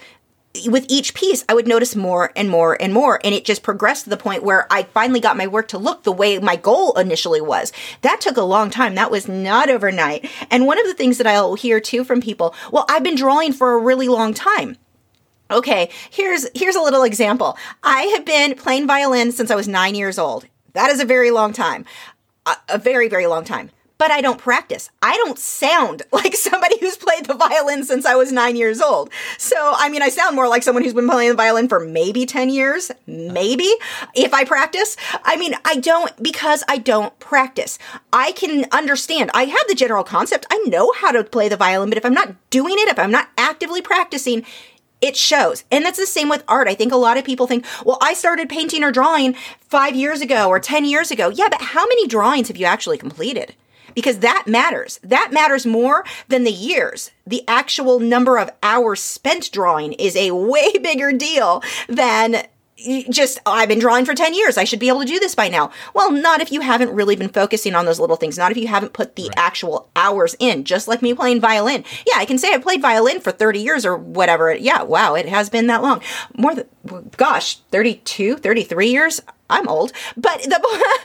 with 0.66 0.86
each 0.88 1.14
piece, 1.14 1.44
I 1.48 1.54
would 1.54 1.66
notice 1.66 1.96
more 1.96 2.32
and 2.36 2.48
more 2.50 2.76
and 2.80 2.92
more. 2.92 3.20
And 3.24 3.34
it 3.34 3.44
just 3.44 3.62
progressed 3.62 4.04
to 4.04 4.10
the 4.10 4.16
point 4.16 4.42
where 4.42 4.66
I 4.70 4.82
finally 4.82 5.20
got 5.20 5.36
my 5.36 5.46
work 5.46 5.68
to 5.68 5.78
look 5.78 6.02
the 6.02 6.12
way 6.12 6.38
my 6.38 6.56
goal 6.56 6.96
initially 6.98 7.40
was. 7.40 7.72
That 8.02 8.20
took 8.20 8.36
a 8.36 8.42
long 8.42 8.70
time. 8.70 8.94
That 8.94 9.10
was 9.10 9.28
not 9.28 9.70
overnight. 9.70 10.28
And 10.50 10.66
one 10.66 10.78
of 10.78 10.86
the 10.86 10.94
things 10.94 11.18
that 11.18 11.26
I'll 11.26 11.54
hear 11.54 11.80
too 11.80 12.04
from 12.04 12.20
people, 12.20 12.54
well, 12.70 12.84
I've 12.88 13.02
been 13.02 13.16
drawing 13.16 13.52
for 13.52 13.72
a 13.72 13.78
really 13.78 14.08
long 14.08 14.34
time. 14.34 14.76
Okay, 15.50 15.90
here's 16.10 16.48
here's 16.54 16.76
a 16.76 16.80
little 16.80 17.02
example. 17.02 17.58
I 17.82 18.02
have 18.14 18.24
been 18.24 18.54
playing 18.54 18.86
violin 18.86 19.32
since 19.32 19.50
I 19.50 19.54
was 19.54 19.68
9 19.68 19.94
years 19.94 20.18
old. 20.18 20.46
That 20.72 20.90
is 20.90 21.00
a 21.00 21.04
very 21.04 21.30
long 21.30 21.52
time. 21.52 21.84
a, 22.46 22.56
a 22.70 22.78
very 22.78 23.08
very 23.08 23.26
long 23.26 23.44
time 23.44 23.70
but 24.02 24.10
I 24.10 24.20
don't 24.20 24.38
practice. 24.38 24.90
I 25.00 25.16
don't 25.18 25.38
sound 25.38 26.02
like 26.12 26.34
somebody 26.34 26.76
who's 26.80 26.96
played 26.96 27.26
the 27.26 27.34
violin 27.34 27.84
since 27.84 28.04
I 28.04 28.16
was 28.16 28.32
nine 28.32 28.56
years 28.56 28.80
old. 28.80 29.10
So, 29.38 29.54
I 29.76 29.88
mean, 29.90 30.02
I 30.02 30.08
sound 30.08 30.34
more 30.34 30.48
like 30.48 30.64
someone 30.64 30.82
who's 30.82 30.92
been 30.92 31.08
playing 31.08 31.30
the 31.30 31.36
violin 31.36 31.68
for 31.68 31.78
maybe 31.78 32.26
10 32.26 32.48
years, 32.48 32.90
maybe, 33.06 33.72
if 34.12 34.34
I 34.34 34.42
practice. 34.42 34.96
I 35.22 35.36
mean, 35.36 35.54
I 35.64 35.76
don't, 35.76 36.20
because 36.20 36.64
I 36.66 36.78
don't 36.78 37.16
practice. 37.20 37.78
I 38.12 38.32
can 38.32 38.66
understand. 38.72 39.30
I 39.34 39.44
have 39.44 39.68
the 39.68 39.76
general 39.76 40.02
concept. 40.02 40.46
I 40.50 40.58
know 40.66 40.92
how 40.96 41.12
to 41.12 41.22
play 41.22 41.48
the 41.48 41.56
violin, 41.56 41.88
but 41.88 41.96
if 41.96 42.04
I'm 42.04 42.12
not 42.12 42.34
doing 42.50 42.74
it, 42.78 42.88
if 42.88 42.98
I'm 42.98 43.12
not 43.12 43.28
actively 43.38 43.82
practicing, 43.82 44.44
it 45.00 45.16
shows. 45.16 45.62
And 45.70 45.84
that's 45.84 45.98
the 46.00 46.06
same 46.06 46.28
with 46.28 46.42
art. 46.48 46.66
I 46.66 46.74
think 46.74 46.90
a 46.90 46.96
lot 46.96 47.18
of 47.18 47.24
people 47.24 47.46
think, 47.46 47.64
well, 47.84 47.98
I 48.02 48.14
started 48.14 48.48
painting 48.48 48.82
or 48.82 48.90
drawing 48.90 49.34
five 49.60 49.94
years 49.94 50.20
ago 50.20 50.48
or 50.48 50.58
10 50.58 50.86
years 50.86 51.12
ago. 51.12 51.28
Yeah, 51.28 51.48
but 51.48 51.62
how 51.62 51.86
many 51.86 52.08
drawings 52.08 52.48
have 52.48 52.56
you 52.56 52.66
actually 52.66 52.98
completed? 52.98 53.54
Because 53.94 54.18
that 54.18 54.44
matters. 54.46 54.98
That 55.02 55.32
matters 55.32 55.66
more 55.66 56.04
than 56.28 56.44
the 56.44 56.52
years. 56.52 57.10
The 57.26 57.42
actual 57.48 58.00
number 58.00 58.38
of 58.38 58.50
hours 58.62 59.00
spent 59.00 59.50
drawing 59.52 59.92
is 59.94 60.16
a 60.16 60.32
way 60.32 60.72
bigger 60.82 61.12
deal 61.12 61.62
than 61.88 62.44
just 63.10 63.38
oh, 63.46 63.52
I've 63.52 63.68
been 63.68 63.78
drawing 63.78 64.04
for 64.04 64.14
10 64.14 64.34
years. 64.34 64.56
I 64.56 64.64
should 64.64 64.80
be 64.80 64.88
able 64.88 65.00
to 65.00 65.06
do 65.06 65.18
this 65.20 65.34
by 65.34 65.48
now. 65.48 65.70
Well, 65.94 66.10
not 66.10 66.40
if 66.40 66.50
you 66.50 66.60
haven't 66.60 66.92
really 66.92 67.16
been 67.16 67.28
focusing 67.28 67.74
on 67.74 67.84
those 67.84 68.00
little 68.00 68.16
things. 68.16 68.38
Not 68.38 68.50
if 68.50 68.56
you 68.56 68.66
haven't 68.66 68.92
put 68.92 69.16
the 69.16 69.24
right. 69.24 69.34
actual 69.36 69.88
hours 69.94 70.34
in, 70.38 70.64
just 70.64 70.88
like 70.88 71.02
me 71.02 71.14
playing 71.14 71.40
violin. 71.40 71.84
Yeah, 72.06 72.18
I 72.18 72.24
can 72.24 72.38
say 72.38 72.52
I've 72.52 72.62
played 72.62 72.82
violin 72.82 73.20
for 73.20 73.30
30 73.30 73.60
years 73.60 73.86
or 73.86 73.96
whatever. 73.96 74.54
Yeah, 74.54 74.82
wow, 74.82 75.14
it 75.14 75.28
has 75.28 75.50
been 75.50 75.66
that 75.68 75.82
long. 75.82 76.02
More 76.36 76.54
than 76.54 76.66
gosh, 77.16 77.58
32, 77.70 78.36
33 78.36 78.90
years. 78.90 79.20
I'm 79.52 79.68
old, 79.68 79.92
but 80.16 80.42
the 80.42 80.60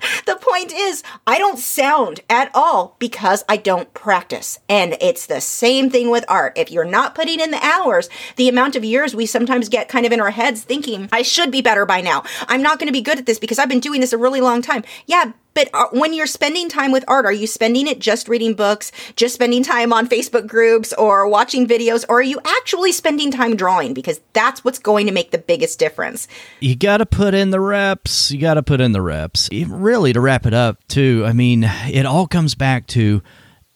the 0.26 0.38
point 0.38 0.72
is, 0.74 1.04
I 1.28 1.38
don't 1.38 1.60
sound 1.60 2.22
at 2.30 2.50
all 2.56 2.96
because 2.98 3.44
I 3.50 3.58
don't 3.58 3.94
practice. 3.94 4.60
And 4.70 4.96
it's 5.02 5.26
the 5.26 5.42
same 5.42 5.90
thing 5.90 6.10
with 6.10 6.24
art. 6.30 6.58
If 6.58 6.72
you're 6.72 6.86
not 6.86 7.14
putting 7.14 7.40
in 7.40 7.52
the 7.52 7.64
hours, 7.64 8.10
the 8.38 8.48
amount 8.48 8.76
of 8.76 8.86
years 8.86 9.14
we 9.14 9.26
sometimes 9.26 9.68
get 9.70 9.90
kind 9.90 10.06
of 10.06 10.12
in 10.12 10.22
our 10.22 10.32
heads 10.32 10.62
thinking, 10.62 11.10
I 11.12 11.22
should 11.22 11.52
be 11.52 11.62
better 11.62 11.86
by 11.86 12.02
now. 12.02 12.24
I'm 12.48 12.62
not 12.62 12.80
going 12.80 12.88
to 12.88 12.94
be 12.94 13.02
good 13.02 13.20
at 13.20 13.26
this 13.26 13.40
because 13.40 13.60
I've 13.60 13.70
been 13.70 13.82
doing 13.82 14.00
this 14.00 14.14
a 14.14 14.18
really 14.18 14.42
long 14.42 14.62
time. 14.62 14.84
Yeah, 15.06 15.34
but 15.58 15.72
uh, 15.74 15.88
when 15.90 16.14
you're 16.14 16.28
spending 16.28 16.70
time 16.70 16.92
with 16.92 17.04
art, 17.08 17.26
are 17.26 17.34
you 17.34 17.48
spending 17.48 17.88
it 17.88 17.98
just 17.98 18.30
reading 18.30 18.54
books, 18.54 18.92
just 19.16 19.34
spending 19.34 19.64
time 19.64 19.92
on 19.92 20.08
Facebook 20.08 20.46
groups 20.46 20.94
or 20.94 21.28
watching 21.28 21.66
videos, 21.66 22.06
or 22.08 22.20
are 22.20 22.22
you 22.22 22.40
actually 22.46 22.92
spending 22.92 23.32
time 23.32 23.56
drawing? 23.56 23.96
Because 23.96 24.22
that's 24.34 24.64
what's 24.64 24.78
going 24.78 25.08
to 25.08 25.12
make 25.12 25.32
the 25.32 25.40
biggest 25.40 25.80
difference. 25.80 26.28
You 26.60 26.76
got 26.76 26.98
to 26.98 27.08
put 27.08 27.34
in 27.34 27.50
the 27.50 27.60
reps. 27.60 28.30
You 28.30 28.40
got 28.40 28.54
to 28.54 28.62
put 28.62 28.82
in 28.82 28.92
the 28.92 29.02
reps. 29.02 29.50
Really, 29.52 30.14
to 30.14 30.22
wrap 30.22 30.46
it 30.46 30.54
up, 30.54 30.78
too, 30.90 31.24
I 31.26 31.34
mean, 31.34 31.64
it 31.92 32.06
all 32.06 32.28
comes 32.28 32.54
back 32.54 32.86
to 32.90 33.24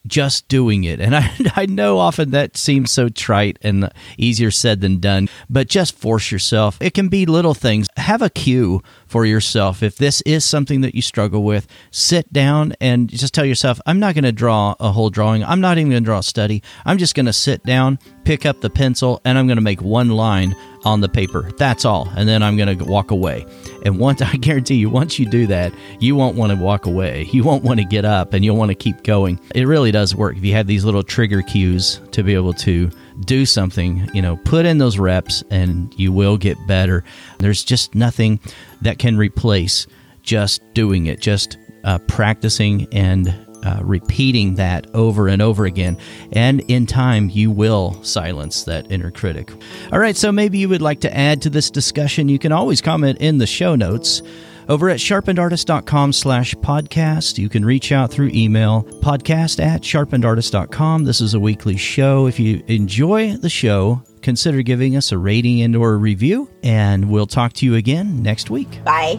just 0.06 0.48
doing 0.48 0.84
it. 0.84 1.00
And 1.00 1.14
I, 1.14 1.30
I 1.56 1.66
know 1.66 1.98
often 1.98 2.30
that 2.30 2.56
seems 2.56 2.90
so 2.90 3.08
trite 3.08 3.58
and 3.62 3.90
easier 4.18 4.50
said 4.50 4.80
than 4.80 4.98
done, 4.98 5.28
but 5.48 5.68
just 5.68 5.96
force 5.96 6.30
yourself. 6.30 6.78
It 6.80 6.94
can 6.94 7.08
be 7.08 7.26
little 7.26 7.54
things. 7.54 7.88
Have 7.96 8.22
a 8.22 8.30
cue 8.30 8.82
for 9.06 9.24
yourself. 9.24 9.82
If 9.82 9.96
this 9.96 10.20
is 10.22 10.44
something 10.44 10.80
that 10.80 10.94
you 10.94 11.02
struggle 11.02 11.42
with, 11.42 11.66
sit 11.90 12.32
down 12.32 12.74
and 12.80 13.08
just 13.08 13.34
tell 13.34 13.44
yourself, 13.44 13.80
I'm 13.86 14.00
not 14.00 14.14
going 14.14 14.24
to 14.24 14.32
draw 14.32 14.74
a 14.80 14.92
whole 14.92 15.10
drawing. 15.10 15.44
I'm 15.44 15.60
not 15.60 15.78
even 15.78 15.90
going 15.90 16.02
to 16.02 16.06
draw 16.06 16.18
a 16.18 16.22
study. 16.22 16.62
I'm 16.84 16.98
just 16.98 17.14
going 17.14 17.26
to 17.26 17.32
sit 17.32 17.64
down, 17.64 17.98
pick 18.24 18.46
up 18.46 18.60
the 18.60 18.70
pencil, 18.70 19.20
and 19.24 19.38
I'm 19.38 19.46
going 19.46 19.56
to 19.56 19.62
make 19.62 19.82
one 19.82 20.10
line 20.10 20.54
on 20.84 21.00
the 21.00 21.08
paper. 21.08 21.50
That's 21.58 21.84
all. 21.84 22.08
And 22.16 22.28
then 22.28 22.42
I'm 22.42 22.56
going 22.56 22.76
to 22.76 22.84
walk 22.84 23.10
away. 23.10 23.46
And 23.84 23.98
once 23.98 24.20
I 24.22 24.36
guarantee 24.36 24.76
you, 24.76 24.90
once 24.90 25.18
you 25.18 25.26
do 25.26 25.46
that, 25.48 25.72
you 26.00 26.16
won't 26.16 26.36
want 26.36 26.52
to 26.52 26.56
walk 26.56 26.86
away. 26.86 27.28
You 27.32 27.44
won't 27.44 27.64
want 27.64 27.78
to 27.80 27.84
get 27.84 28.04
up 28.04 28.32
and 28.32 28.44
you'll 28.44 28.56
want 28.56 28.70
to 28.70 28.74
keep 28.74 29.02
going. 29.02 29.40
It 29.54 29.66
really 29.66 29.92
does 29.92 30.14
work. 30.14 30.36
If 30.36 30.44
you 30.44 30.54
have 30.54 30.66
these 30.66 30.84
little 30.84 31.02
trigger 31.02 31.42
cues 31.42 32.00
to 32.12 32.22
be 32.22 32.34
able 32.34 32.54
to 32.54 32.90
do 33.20 33.46
something, 33.46 34.08
you 34.12 34.22
know, 34.22 34.36
put 34.36 34.66
in 34.66 34.78
those 34.78 34.98
reps 34.98 35.44
and 35.50 35.92
you 35.98 36.12
will 36.12 36.36
get 36.36 36.56
better. 36.66 37.04
There's 37.38 37.64
just 37.64 37.94
nothing 37.94 38.40
that 38.80 38.98
can 38.98 39.16
replace 39.16 39.86
just 40.22 40.62
doing 40.74 41.06
it, 41.06 41.20
just 41.20 41.56
uh, 41.84 41.98
practicing 41.98 42.86
and 42.92 43.46
uh, 43.62 43.80
repeating 43.82 44.54
that 44.56 44.86
over 44.94 45.28
and 45.28 45.40
over 45.42 45.64
again. 45.64 45.96
And 46.32 46.60
in 46.62 46.86
time, 46.86 47.30
you 47.30 47.50
will 47.50 48.02
silence 48.02 48.64
that 48.64 48.90
inner 48.90 49.10
critic. 49.10 49.52
All 49.92 49.98
right, 49.98 50.16
so 50.16 50.32
maybe 50.32 50.58
you 50.58 50.68
would 50.68 50.82
like 50.82 51.00
to 51.00 51.16
add 51.16 51.42
to 51.42 51.50
this 51.50 51.70
discussion. 51.70 52.28
You 52.28 52.38
can 52.38 52.52
always 52.52 52.80
comment 52.80 53.18
in 53.20 53.38
the 53.38 53.46
show 53.46 53.74
notes. 53.74 54.22
Over 54.68 54.88
at 54.88 54.98
sharpenedartist.com 54.98 56.12
slash 56.12 56.54
podcast, 56.56 57.36
you 57.36 57.48
can 57.48 57.64
reach 57.64 57.90
out 57.90 58.10
through 58.10 58.30
email, 58.32 58.84
podcast 59.02 59.62
at 59.62 59.82
sharpenedartist.com. 59.82 61.04
This 61.04 61.20
is 61.20 61.34
a 61.34 61.40
weekly 61.40 61.76
show. 61.76 62.26
If 62.26 62.38
you 62.38 62.62
enjoy 62.68 63.36
the 63.36 63.50
show, 63.50 64.02
consider 64.22 64.62
giving 64.62 64.96
us 64.96 65.10
a 65.10 65.18
rating 65.18 65.62
and 65.62 65.74
or 65.74 65.94
a 65.94 65.96
review, 65.96 66.48
and 66.62 67.10
we'll 67.10 67.26
talk 67.26 67.52
to 67.54 67.66
you 67.66 67.74
again 67.74 68.22
next 68.22 68.50
week. 68.50 68.82
Bye. 68.84 69.18